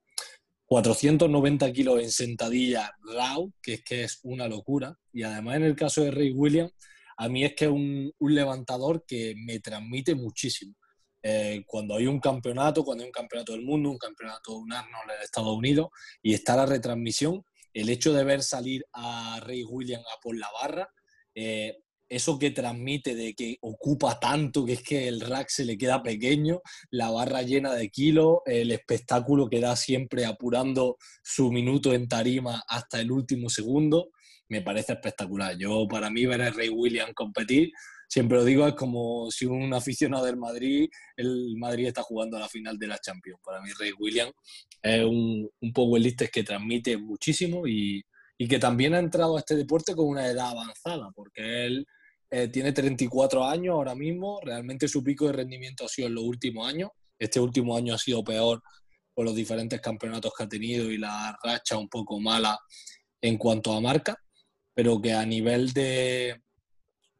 [0.66, 4.96] 490 kilos en sentadilla raw, que es que es una locura.
[5.12, 6.72] Y además en el caso de Ray Williams,
[7.16, 10.74] a mí es que es un, levantador que me transmite muchísimo.
[11.22, 14.72] Eh, cuando hay un campeonato, cuando hay un campeonato del mundo, un campeonato de un
[14.72, 15.88] Arnold de Estados Unidos,
[16.22, 20.48] y está la retransmisión, el hecho de ver salir a Ray Williams a por la
[20.60, 20.88] barra
[21.34, 21.76] eh,
[22.10, 26.02] eso que transmite de que ocupa tanto, que es que el rack se le queda
[26.02, 32.08] pequeño, la barra llena de kilos, el espectáculo que da siempre apurando su minuto en
[32.08, 34.10] tarima hasta el último segundo,
[34.48, 35.56] me parece espectacular.
[35.56, 37.70] Yo, para mí, ver a Rey William competir,
[38.10, 42.40] siempre lo digo, es como si un aficionado del Madrid, el Madrid está jugando a
[42.40, 43.40] la final de la Champions.
[43.44, 44.32] Para mí, Rey William
[44.82, 48.02] es un, un powerlifter que transmite muchísimo y,
[48.36, 51.86] y que también ha entrado a este deporte con una edad avanzada, porque él
[52.30, 56.24] eh, tiene 34 años ahora mismo, realmente su pico de rendimiento ha sido en los
[56.24, 58.60] últimos años, este último año ha sido peor
[59.14, 62.58] por los diferentes campeonatos que ha tenido y la racha un poco mala
[63.20, 64.16] en cuanto a marca,
[64.74, 66.40] pero que a nivel de,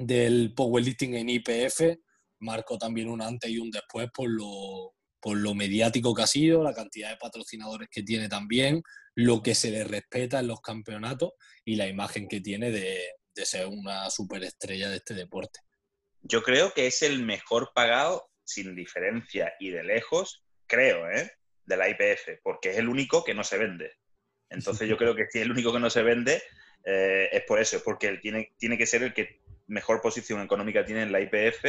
[0.00, 1.98] del powerlifting en IPF
[2.38, 6.64] marcó también un antes y un después por lo, por lo mediático que ha sido,
[6.64, 8.82] la cantidad de patrocinadores que tiene también,
[9.14, 11.32] lo que se le respeta en los campeonatos
[11.66, 12.98] y la imagen que tiene de,
[13.34, 15.60] de ser una superestrella de este deporte.
[16.22, 21.30] Yo creo que es el mejor pagado sin diferencia y de lejos, creo, ¿eh?
[21.66, 23.92] de la IPF, porque es el único que no se vende.
[24.48, 26.42] Entonces yo creo que si es el único que no se vende,
[26.86, 30.42] eh, es por eso, es porque él tiene, tiene que ser el que mejor posición
[30.42, 31.64] económica tiene en la IPF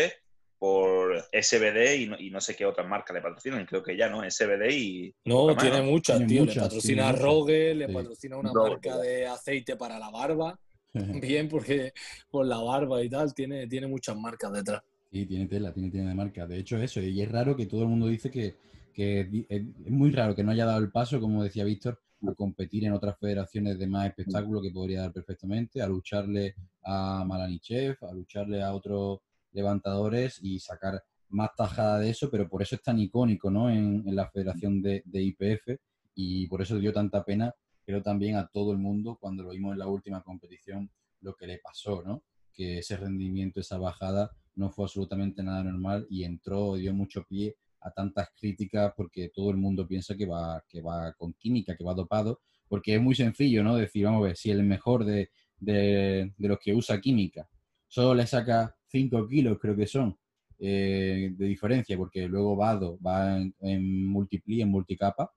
[0.58, 4.22] por SBD y no, sé qué otras marcas le patrocinan, creo que ya, ¿no?
[4.30, 5.16] SBD y...
[5.26, 6.46] No, tiene muchas, tío.
[6.46, 10.60] le patrocina a Rogue, le patrocina una marca de aceite para la barba.
[10.94, 11.94] Bien, porque
[12.30, 14.84] por la barba y tal, tiene, tiene muchas marcas detrás.
[15.12, 16.46] Sí, tiene tela, tiene tiene de marca.
[16.46, 18.56] De hecho, eso, y es raro que todo el mundo dice que,
[18.96, 22.94] es muy raro que no haya dado el paso, como decía Víctor, a competir en
[22.94, 28.62] otras federaciones de más espectáculo que podría dar perfectamente, a lucharle a Malanichev, a lucharle
[28.62, 29.20] a otros
[29.52, 33.70] levantadores y sacar más tajada de eso, pero por eso es tan icónico ¿no?
[33.70, 35.80] en, la federación de, IPF
[36.14, 37.54] y por eso dio tanta pena
[37.86, 40.90] creo también a todo el mundo cuando lo vimos en la última competición
[41.22, 42.24] lo que le pasó, ¿no?
[42.54, 47.56] Que ese rendimiento, esa bajada no fue absolutamente nada normal y entró, dio mucho pie
[47.82, 51.84] a tantas críticas porque todo el mundo piensa que va, que va con química, que
[51.84, 53.76] va dopado, porque es muy sencillo, ¿no?
[53.76, 55.30] Decir, vamos a ver, si el mejor de,
[55.62, 57.48] de, los que usa química
[57.88, 60.18] solo le saca 5 kilos, creo que son,
[60.60, 65.32] eh, de diferencia, porque luego Vado va en, en multipli, en multicapa,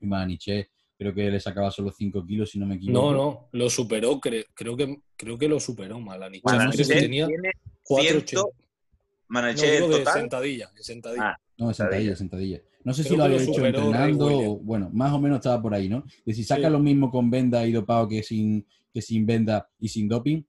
[0.00, 3.12] y Maniche creo que le sacaba solo 5 kilos, si no me equivoco.
[3.12, 6.42] No, no, lo superó, creo, creo, que, creo que lo superó Malani.
[6.42, 7.26] tenía
[7.82, 8.42] 480.
[9.28, 11.30] Manache, no, de sentadilla, en sentadilla.
[11.30, 12.60] Ah, no, en sentadilla, sentadilla.
[12.82, 15.88] No sé si lo había hecho entrenando o, bueno, más o menos estaba por ahí,
[15.88, 16.04] ¿no?
[16.24, 19.88] De si saca lo mismo con venda y dopado que sin, que sin venda y
[19.88, 20.42] sin doping,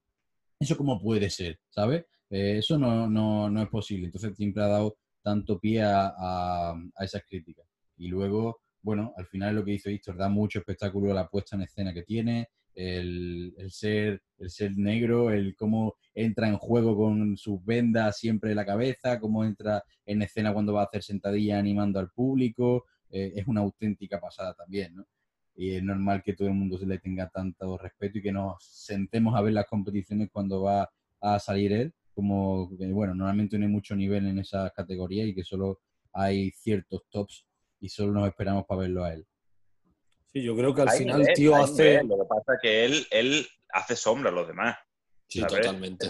[0.59, 1.59] ¿eso cómo puede ser?
[1.69, 2.05] ¿Sabes?
[2.29, 4.05] Eh, eso no, no, no, es posible.
[4.05, 7.65] Entonces siempre ha dado tanto pie a, a, a esas críticas.
[7.97, 11.55] Y luego, bueno, al final lo que hizo Víctor da mucho espectáculo a la puesta
[11.55, 17.37] en escena que tiene, el, ser, el ser negro, el cómo entra en juego con
[17.37, 21.59] sus vendas siempre en la cabeza, cómo entra en escena cuando va a hacer sentadilla
[21.59, 25.05] animando al público, eh, es una auténtica pasada también.
[25.55, 28.63] Y es normal que todo el mundo se le tenga tanto respeto y que nos
[28.63, 33.71] sentemos a ver las competiciones cuando va a salir él, como, bueno, normalmente no hay
[33.71, 35.79] mucho nivel en esa categoría y que solo
[36.13, 37.45] hay ciertos tops
[37.79, 39.25] y solo nos esperamos para verlo a él.
[40.33, 42.03] Sí, yo creo que al final el tío hace.
[42.03, 44.77] Lo que pasa es que él, él hace sombra a los demás.
[45.27, 46.09] Sí, totalmente.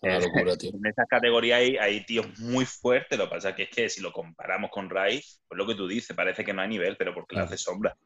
[0.00, 0.70] Una locura, tío.
[0.70, 3.18] En esa categoría hay, hay, tíos muy fuertes.
[3.18, 6.14] Lo que pasa es que, si lo comparamos con Rai, pues lo que tú dices,
[6.14, 7.96] parece que no hay nivel, pero porque le hace sombra.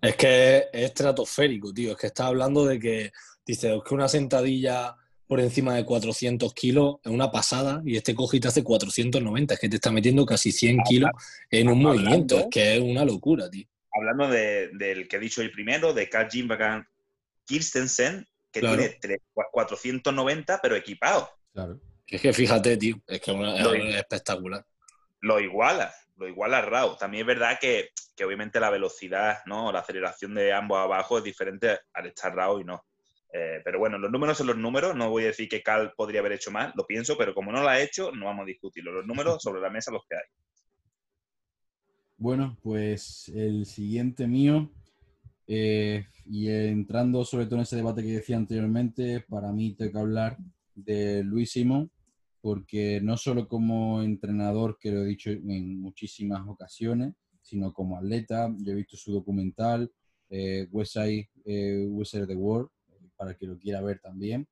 [0.00, 1.92] Es que es estratosférico, tío.
[1.92, 3.10] Es que está hablando de que,
[3.44, 4.94] dice, es que una sentadilla
[5.26, 9.54] por encima de 400 kilos es una pasada y este coge te hace 490.
[9.54, 11.10] Es que te está metiendo casi 100 kilos
[11.50, 12.38] en un movimiento.
[12.38, 13.66] Es que es una locura, tío.
[13.96, 16.86] Hablando del que he dicho el primero, de Karl Jimbakan
[17.44, 18.98] Kirstensen, que tiene
[19.50, 21.30] 490, pero equipado.
[21.52, 21.80] Claro.
[22.06, 24.64] Es que fíjate, tío, es que es espectacular.
[25.20, 26.96] Lo iguala, lo iguala Rao.
[26.96, 29.72] También es verdad que, que, obviamente la velocidad, ¿no?
[29.72, 32.84] La aceleración de ambos abajo es diferente al estar Rao y no.
[33.32, 34.94] Eh, pero bueno, los números son los números.
[34.94, 37.62] No voy a decir que Cal podría haber hecho más, lo pienso, pero como no
[37.62, 38.92] lo ha hecho, no vamos a discutirlo.
[38.92, 40.24] Los números sobre la mesa, los que hay.
[42.18, 44.70] Bueno, pues el siguiente mío,
[45.46, 49.98] eh, y entrando sobre todo en ese debate que decía anteriormente, para mí tengo que
[49.98, 50.38] hablar
[50.74, 51.90] de Luis Simón,
[52.40, 57.12] porque no solo como entrenador, que lo he dicho en muchísimas ocasiones,
[57.42, 58.50] sino como atleta.
[58.60, 59.92] Yo he visto su documental,
[60.30, 61.86] eh, Westside, eh,
[62.26, 62.70] the World,
[63.14, 64.48] para que lo quiera ver también,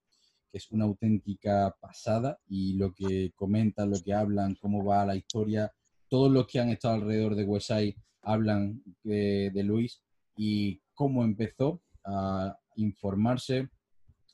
[0.52, 5.16] que es una auténtica pasada y lo que comentan, lo que hablan, cómo va la
[5.16, 5.72] historia,
[6.14, 10.00] todos los que han estado alrededor de Westside hablan de, Luis
[10.36, 13.68] y cómo empezó a informarse,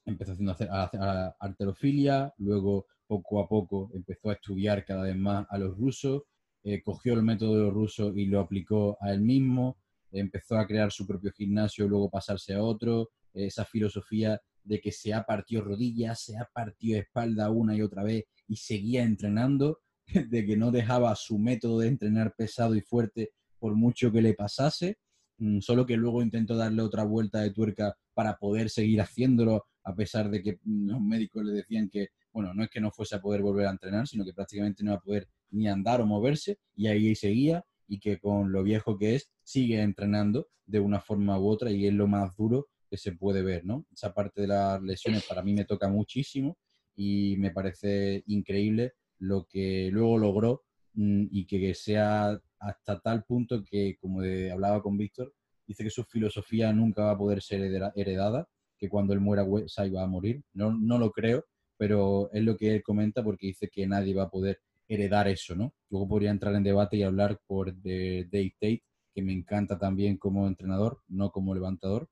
[0.04, 5.56] empezó haciendo a arterofilia, luego poco a poco empezó a estudiar cada vez más a
[5.56, 6.24] los rusos,
[6.64, 9.78] eh, cogió el método de los rusos y lo aplicó a él mismo,
[10.12, 15.14] empezó a crear su propio gimnasio, luego pasarse a otro, esa filosofía de que se
[15.14, 19.78] ha partido rodillas, se ha partido espalda una y otra vez y seguía entrenando,
[20.30, 24.34] de que no dejaba su método de entrenar pesado y fuerte por mucho que le
[24.34, 24.98] pasase,
[25.38, 29.94] mm, solo que luego intentó darle otra vuelta de tuerca para poder seguir haciéndolo, a
[29.94, 33.20] pesar de que los médicos le decían que, bueno, no es que no fuese a
[33.20, 36.58] poder volver a entrenar, sino que prácticamente no iba a poder ni andar o moverse,
[36.74, 41.38] y ahí seguía, y que con lo viejo que es, sigue entrenando de una forma
[41.38, 43.86] u otra, y es lo más duro que se puede ver, ¿no?
[43.92, 46.56] Esa parte de las lesiones para mí me toca muchísimo
[46.96, 50.64] y me parece increíble lo que luego logró
[50.94, 54.20] mm, y que sea hasta tal punto que, como
[54.52, 55.32] hablaba con Víctor,
[55.66, 57.62] dice que su filosofía nunca va a poder ser
[57.94, 60.42] heredada, que cuando él muera Westside va a morir.
[60.52, 61.44] No, no lo creo,
[61.76, 65.54] pero es lo que él comenta porque dice que nadie va a poder heredar eso,
[65.54, 65.74] ¿no?
[65.88, 68.82] Luego podría entrar en debate y hablar por de Dave Tate,
[69.14, 72.08] que me encanta también como entrenador, no como levantador,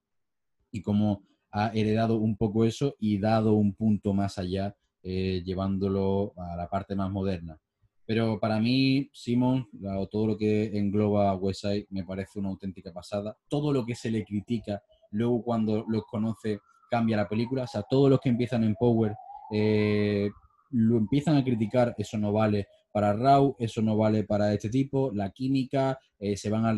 [0.71, 6.33] y cómo ha heredado un poco eso y dado un punto más allá, eh, llevándolo
[6.37, 7.59] a la parte más moderna.
[8.05, 13.37] Pero para mí, Simon, o todo lo que engloba Westside, me parece una auténtica pasada.
[13.49, 16.59] Todo lo que se le critica, luego cuando los conoce,
[16.91, 17.65] cambia la película.
[17.65, 19.15] O sea, todos los que empiezan en Power
[19.53, 20.31] eh,
[20.71, 25.13] lo empiezan a criticar, eso no vale para Raw, eso no vale para este tipo,
[25.13, 26.73] la química, eh, se van a,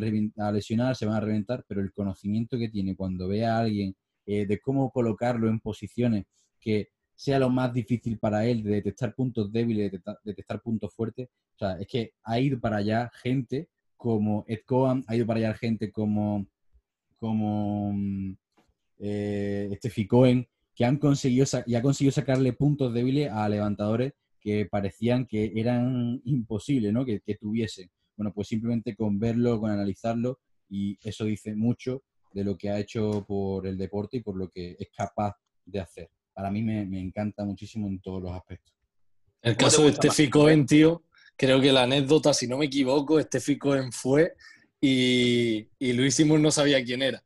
[0.50, 3.96] lesionar, se van a reventar, pero el conocimiento que tiene cuando ve a alguien
[4.26, 6.26] de cómo colocarlo en posiciones
[6.60, 6.90] que
[7.20, 11.58] sea lo más difícil para él de detectar puntos débiles, de detectar, puntos fuertes, o
[11.58, 15.52] sea, es que ha ido para allá gente como Ed Cohen, ha ido para allá
[15.52, 16.46] gente como,
[17.18, 18.32] como mm,
[19.00, 24.64] eh, Steffi Cohen, que han conseguido y ha conseguido sacarle puntos débiles a levantadores que
[24.64, 27.04] parecían que eran imposibles, ¿no?
[27.04, 27.90] Que, que tuviesen.
[28.16, 30.38] Bueno, pues simplemente con verlo, con analizarlo,
[30.70, 32.02] y eso dice mucho
[32.32, 35.34] de lo que ha hecho por el deporte y por lo que es capaz
[35.66, 36.08] de hacer.
[36.40, 38.74] Para mí me, encanta muchísimo en todos los aspectos.
[39.42, 41.02] El caso de Steffi Cohen, tío,
[41.36, 44.32] creo que la anécdota, si no me equivoco, Steffi Cohen fue
[44.80, 47.22] y, y Luis Simón no sabía quién era.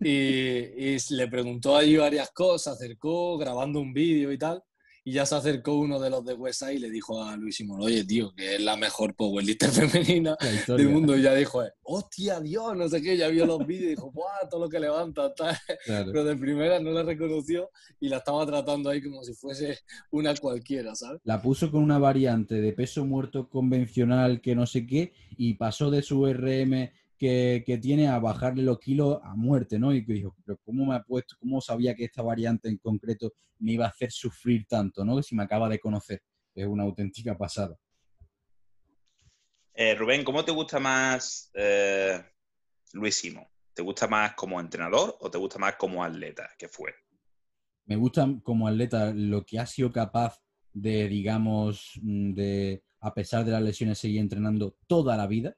[0.00, 4.62] Y, y, le preguntó allí varias cosas, acercó grabando un vídeo y tal
[5.06, 7.80] y ya se acercó uno de los de Westside y le dijo a Luis Simón,
[7.80, 10.36] oye, tío, que es la mejor powerlifter femenina
[10.66, 11.16] del mundo.
[11.16, 14.48] Y ya dijo, hostia, Dios, no sé qué, ya vio los vídeos y dijo, ¡buah,
[14.50, 15.32] todo lo que levanta!
[15.32, 15.56] Tal.
[15.86, 19.78] Pero de primera no la reconoció y la estaba tratando ahí como si fuese
[20.10, 21.20] una cualquiera, ¿sabes?
[21.22, 25.88] La puso con una variante de peso muerto convencional que no sé qué y pasó
[25.88, 29.94] de su RM que, tiene a bajarle los kilos a muerte, ¿no?
[29.94, 33.32] Y que dijo, pero ¿cómo me ha puesto, cómo sabía que esta variante en concreto
[33.58, 35.22] me iba a hacer sufrir tanto, ¿no?
[35.22, 36.22] Si me acaba de conocer.
[36.54, 37.76] Es una auténtica pasada.
[39.74, 42.22] Eh, Rubén, ¿cómo te gusta más eh,
[42.94, 43.50] Luis Simo?
[43.74, 46.94] ¿Te gusta más como entrenador o te gusta más como atleta que fue?
[47.84, 50.40] Me gusta como atleta lo que ha sido capaz
[50.72, 55.54] de, digamos, mm, de, a pesar de las lesiones, seguir entrenando toda la vida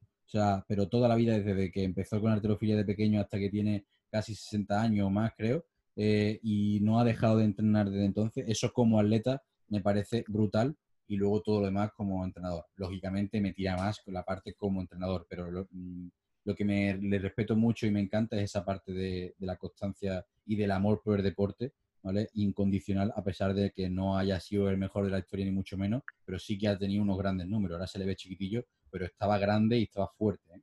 [0.66, 4.34] pero toda la vida, desde que empezó con arterofilia de pequeño hasta que tiene casi
[4.34, 5.64] 60 años o más, creo,
[5.96, 8.44] eh, y no ha dejado de entrenar desde entonces.
[8.48, 10.76] Eso como atleta me parece brutal
[11.06, 12.66] y luego todo lo demás como entrenador.
[12.76, 16.08] Lógicamente me tira más con la parte como entrenador, pero lo, mm,
[16.56, 20.24] que me, le respeto mucho y me encanta es esa parte de, de la constancia
[20.46, 21.72] y del amor por el deporte
[22.34, 25.76] Incondicional, a pesar de que no haya sido el mejor de la historia, ni mucho
[25.76, 27.74] menos, pero sí que ha tenido unos grandes números.
[27.74, 30.54] Ahora se le ve chiquitillo, pero estaba grande y estaba fuerte.
[30.54, 30.60] ¿eh?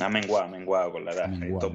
[0.00, 1.28] Ha menguado, menguado con la edad.
[1.28, 1.72] Menguado,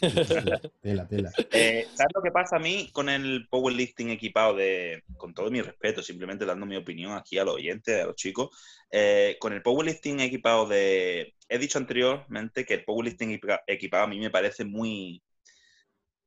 [0.82, 1.32] tela, tela.
[1.52, 5.62] Eh, ¿Sabes lo que pasa a mí con el powerlifting equipado de, con todo mi
[5.62, 8.50] respeto, simplemente dando mi opinión aquí a los oyentes, a los chicos,
[8.90, 14.20] eh, con el powerlifting equipado de, he dicho anteriormente que el powerlifting equipado a mí
[14.20, 15.22] me parece muy,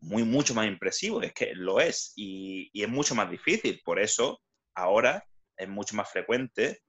[0.01, 3.81] muy, mucho más impresivo, es que lo es, y, es mucho más difícil.
[3.83, 4.41] Por eso,
[4.73, 5.25] ahora
[5.57, 6.81] es mucho más frecuente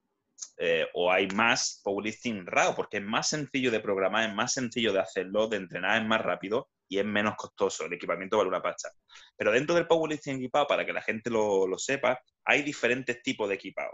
[0.59, 4.93] eh, o hay más powerlifting raro, porque es más sencillo de programar, es más sencillo
[4.93, 7.87] de hacerlo, de entrenar, es más rápido y es menos costoso.
[7.87, 8.89] El equipamiento vale una pacha.
[9.37, 13.55] Pero dentro del powerlifting equipado, para que la gente lo, sepa, hay diferentes tipos de
[13.55, 13.93] equipado.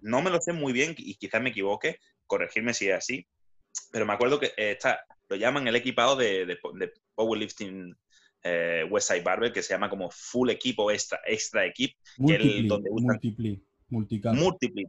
[0.00, 3.26] No me lo sé muy bien y quizás me equivoque, corregirme si es así,
[3.92, 7.94] pero me acuerdo que eh, está, lo llaman el equipado de, de, de powerlifting
[8.42, 12.88] eh, Westside Barber que se llama como Full Equipo Extra, extra Equip, que es donde
[12.90, 13.18] usan
[13.88, 14.86] multipli, multipli,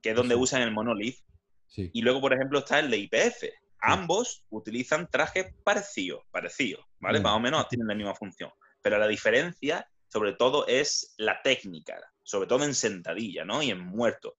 [0.00, 1.18] que es donde usan el Monolith.
[1.74, 3.44] Y luego, por ejemplo, está el de IPF.
[3.80, 7.20] Ambos utilizan trajes parecidos, parecidos, ¿vale?
[7.20, 8.50] Más o menos tienen la misma función.
[8.82, 13.62] Pero la diferencia sobre todo es la técnica, sobre todo en sentadilla, ¿no?
[13.62, 14.36] Y en muerto.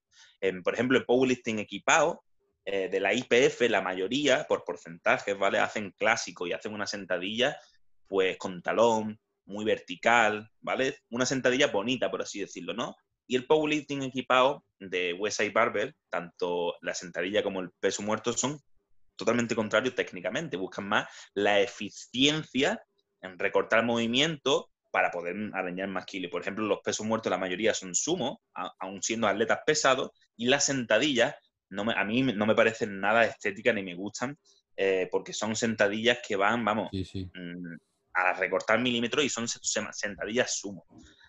[0.62, 2.22] por ejemplo, el powerlifting equipado,
[2.64, 5.58] eh, de la IPF, la mayoría, por porcentajes, ¿vale?
[5.58, 7.58] Hacen clásico y hacen una sentadilla,
[8.06, 10.98] pues con talón, muy vertical, ¿vale?
[11.10, 12.94] Una sentadilla bonita, por así decirlo, ¿no?
[13.26, 18.58] Y el powerlifting equipado de Westside Barber, tanto la sentadilla como el peso muerto, son
[19.16, 20.56] totalmente contrarios técnicamente.
[20.56, 22.82] Buscan más la eficiencia
[23.20, 26.30] en recortar movimiento para poder arañar más kilos.
[26.30, 28.42] Por ejemplo, los pesos muertos, la mayoría son sumo,
[28.78, 31.34] aún siendo atletas pesados, y las sentadillas
[31.70, 34.38] no a mí no me parecen nada estéticas ni me gustan,
[34.76, 37.76] eh, porque son sentadillas que van, vamos, mm,
[38.14, 40.86] a recortar milímetros y son sentadillas sumo.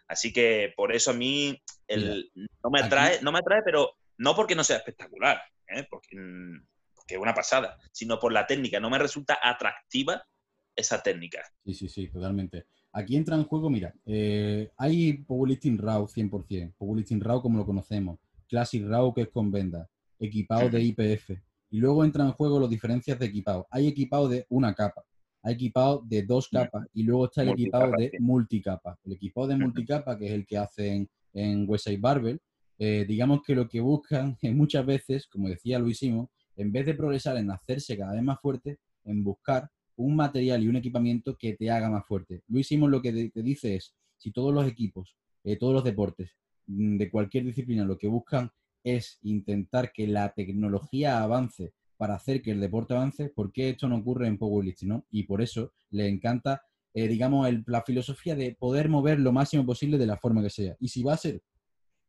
[0.08, 4.56] Así que por eso a mí no me atrae, no me atrae, pero no porque
[4.56, 5.82] no sea espectacular, ¿eh?
[5.82, 6.58] mm,
[6.96, 8.80] porque, es una pasada, sino por la técnica.
[8.80, 10.24] No me resulta atractiva
[10.76, 11.44] esa técnica.
[11.66, 12.66] Sí, sí, sí, totalmente.
[12.92, 18.20] Aquí entra en juego, mira, eh, hay Powerlifting Raw 100%, Powerlifting Raw como lo conocemos,
[18.48, 19.90] Classic Raw que es con venda,
[20.20, 21.32] equipado de IPF.
[21.72, 23.68] Y luego entran en juego las diferencias de equipado.
[23.70, 25.04] Hay equipado de una capa,
[25.46, 28.98] hay equipado de dos capas y luego está el equipado de multicapa.
[29.06, 32.42] El equipado de multicapa, que es el que hacen en Westside Barbell,
[32.80, 36.96] eh, digamos que lo que buscan es muchas veces, como decía Luisimo, en vez de
[36.96, 41.54] progresar en hacerse cada vez más fuerte, en buscar un material y un equipamiento que
[41.54, 42.42] te haga más fuerte.
[42.48, 46.32] Luisimo lo que te dice es, si todos los equipos, eh, todos los deportes
[46.66, 48.50] mm, de cualquier disciplina lo que buscan
[48.84, 53.88] es intentar que la tecnología avance para hacer que el deporte avance, ¿por qué esto
[53.88, 54.90] no ocurre en powerlifting?
[54.90, 55.06] ¿no?
[55.10, 56.62] Y por eso le encanta,
[56.94, 60.76] eh, digamos, la filosofía de poder mover lo máximo posible de la forma que sea.
[60.80, 61.42] Y si va a ser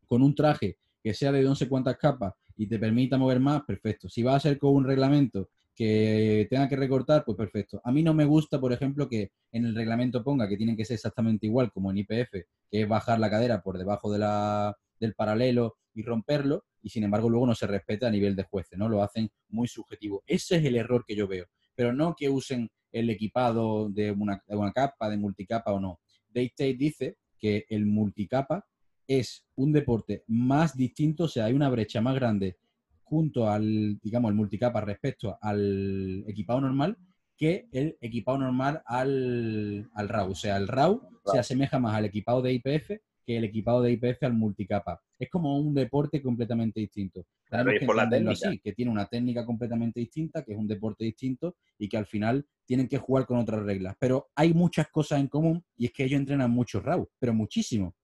[0.07, 3.63] con un traje que sea de no sé cuántas capas y te permita mover más,
[3.65, 4.09] perfecto.
[4.09, 7.81] Si va a ser con un reglamento que tenga que recortar, pues perfecto.
[7.85, 10.87] A mí no me gusta, por ejemplo, que en el reglamento ponga que tienen que
[10.87, 14.75] ser exactamente igual como en IPF, que es bajar la cadera por debajo de la,
[14.99, 18.79] del paralelo y romperlo, y sin embargo luego no se respeta a nivel de jueces,
[18.79, 18.89] ¿no?
[18.89, 20.23] Lo hacen muy subjetivo.
[20.25, 24.41] Ese es el error que yo veo, pero no que usen el equipado de una,
[24.73, 25.99] capa, de multicapa o no.
[26.29, 28.65] Dave Tate dice que el multicapa
[29.09, 32.57] es un deporte más distinto, o sea, hay una brecha más grande
[33.03, 36.97] junto al, digamos, el multicapa respecto al equipado normal
[37.37, 40.31] que el equipado normal al, al RAW.
[40.31, 42.93] O sea, el RAW se asemeja más al equipado de IPF
[43.27, 45.03] que el equipado de IPF al multicapa.
[45.19, 47.27] Es como un deporte completamente distinto.
[47.51, 51.57] Tenemos que entenderlo así, que tiene una técnica completamente distinta, que es un deporte distinto
[51.77, 53.97] y que al final tienen que jugar con otras reglas.
[53.99, 57.97] Pero hay muchas cosas en común y es que ellos entrenan mucho RAW, pero muchísimo.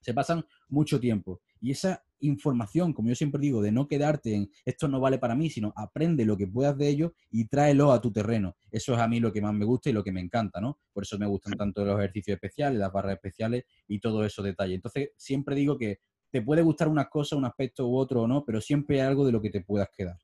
[0.00, 1.40] Se pasan mucho tiempo.
[1.60, 5.34] Y esa información, como yo siempre digo, de no quedarte en esto no vale para
[5.34, 8.56] mí, sino aprende lo que puedas de ello y tráelo a tu terreno.
[8.70, 10.78] Eso es a mí lo que más me gusta y lo que me encanta, ¿no?
[10.92, 14.74] Por eso me gustan tanto los ejercicios especiales, las barras especiales y todo eso detalle.
[14.74, 16.00] Entonces, siempre digo que
[16.30, 19.24] te puede gustar una cosa, un aspecto u otro o no, pero siempre hay algo
[19.24, 20.18] de lo que te puedas quedar.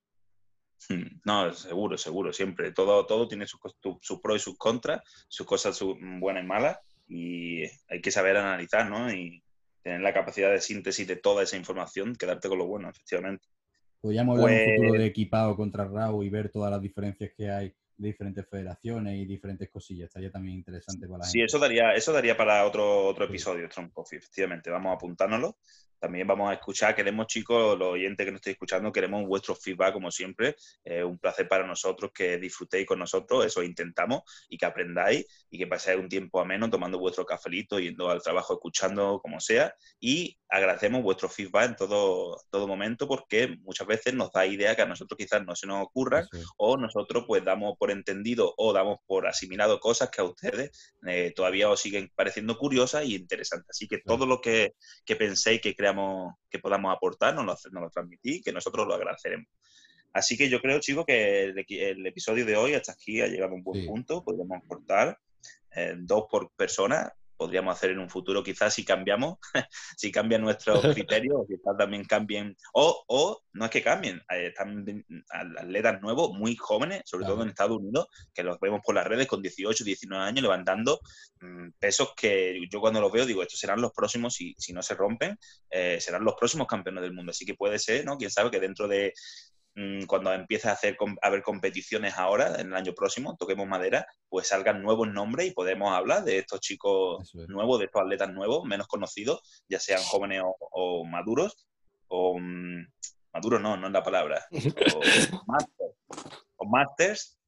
[0.89, 2.73] Hmm, no, seguro, seguro, siempre.
[2.73, 3.61] Todo, todo tiene sus,
[4.23, 5.81] pros y sus contras, sus cosas
[6.21, 9.13] buenas y malas, y hay que saber analizar, ¿no?
[9.13, 9.44] Y,
[9.85, 13.47] tener la capacidad de síntesis de toda esa información, quedarte con lo bueno, efectivamente.
[14.01, 17.51] Podríamos hablar un futuro pues de equipado contra RAW y ver todas las diferencias que
[17.51, 20.09] hay de diferentes federaciones y diferentes cosillas.
[20.09, 23.93] Estaría también interesante para la sí, eso daría, eso daría para otro, otro episodio, Trump
[23.93, 24.71] Coffee, efectivamente.
[24.71, 25.59] Vamos a apuntárnoslo.
[26.05, 29.95] También vamos a escuchar, queremos chicos, los oyentes que nos estéis escuchando, queremos vuestro feedback
[29.95, 30.55] como siempre.
[30.85, 35.57] Es un placer para nosotros que disfrutéis con nosotros, eso intentamos, y que aprendáis y
[35.57, 39.75] que paséis un tiempo ameno tomando vuestro cafelito, yendo al trabajo, escuchando como sea.
[39.99, 44.83] Y agradecemos vuestro feedback en todo, todo momento porque muchas veces nos da idea que
[44.83, 46.29] a nosotros quizás no se nos ocurra
[46.59, 51.33] o nosotros pues damos por entendido o damos por asimilado cosas que a ustedes eh,
[51.35, 53.71] todavía os siguen pareciendo curiosas y interesantes.
[53.71, 54.75] Así que todo lo que,
[55.05, 55.94] que penséis que creamos
[56.51, 59.49] que podamos aportar, nos lo, nos lo que nosotros lo agradeceremos.
[60.13, 63.55] Así que yo creo, chicos, que el, episodio de hoy hasta aquí ha llegado a
[63.57, 64.23] un buen punto.
[64.23, 65.19] Podríamos aportar
[65.75, 69.39] eh, dos por persona podríamos hacer en un futuro, quizás si cambiamos,
[69.97, 74.85] si cambian nuestros criterios, quizás también cambien, o, o no es que cambien, eh, están
[75.31, 79.27] atletas nuevos, muy jóvenes, sobre todo en Estados Unidos, que los vemos por las redes
[79.27, 81.01] con 18, 19 años levantando
[81.41, 84.83] mm, pesos que yo cuando los veo digo, estos serán los próximos, si, si no
[84.83, 85.39] se rompen,
[85.71, 87.31] eh, serán los próximos campeones del mundo.
[87.31, 88.17] Así que puede ser, ¿no?
[88.17, 89.13] Quién sabe que dentro de
[90.07, 94.49] cuando empiece a, hacer, a haber competiciones ahora, en el año próximo, toquemos madera, pues
[94.49, 98.87] salgan nuevos nombres y podemos hablar de estos chicos nuevos, de estos atletas nuevos, menos
[98.87, 101.67] conocidos, ya sean jóvenes o, maduros,
[102.07, 102.87] o mm,
[103.33, 104.47] maduros no, no es la palabra,
[106.57, 107.41] o, masters,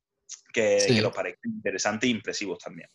[0.53, 2.89] que, que, los parezcan interesantes e impresivos también.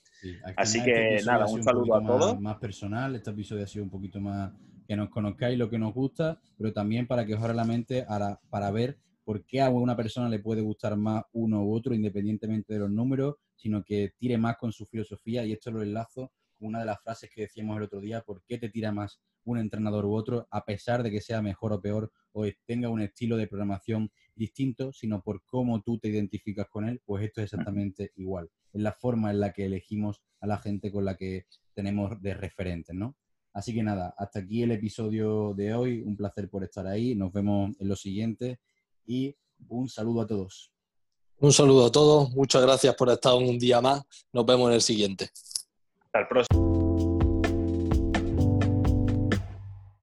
[0.57, 2.39] Así que este nada, un, saludo a todos.
[2.39, 4.51] Más, personal, este episodio ha sido un poquito más
[4.87, 8.05] que nos conozcáis lo que nos gusta, pero también para que os abra la mente
[8.49, 12.73] para ver por qué a una persona le puede gustar más uno u otro, independientemente
[12.73, 15.45] de los números, sino que tire más con su filosofía.
[15.45, 18.43] Y esto lo enlazo con una de las frases que decíamos el otro día, ¿por
[18.43, 21.81] qué te tira más un entrenador u otro, a pesar de que sea mejor o
[21.81, 26.87] peor o tenga un estilo de programación distinto, sino por cómo tú te identificas con
[26.87, 28.49] él, pues esto es exactamente igual.
[28.71, 32.33] Es la forma en la que elegimos a la gente con la que tenemos de
[32.33, 33.15] referentes, ¿no?
[33.53, 36.01] Así que nada, hasta aquí el episodio de hoy.
[36.01, 37.15] Un placer por estar ahí.
[37.15, 38.59] Nos vemos en lo siguiente
[39.05, 39.35] y
[39.67, 40.71] un saludo a todos.
[41.39, 42.29] Un saludo a todos.
[42.31, 44.03] Muchas gracias por estar un día más.
[44.31, 45.31] Nos vemos en el siguiente.
[46.05, 46.80] Hasta el próximo.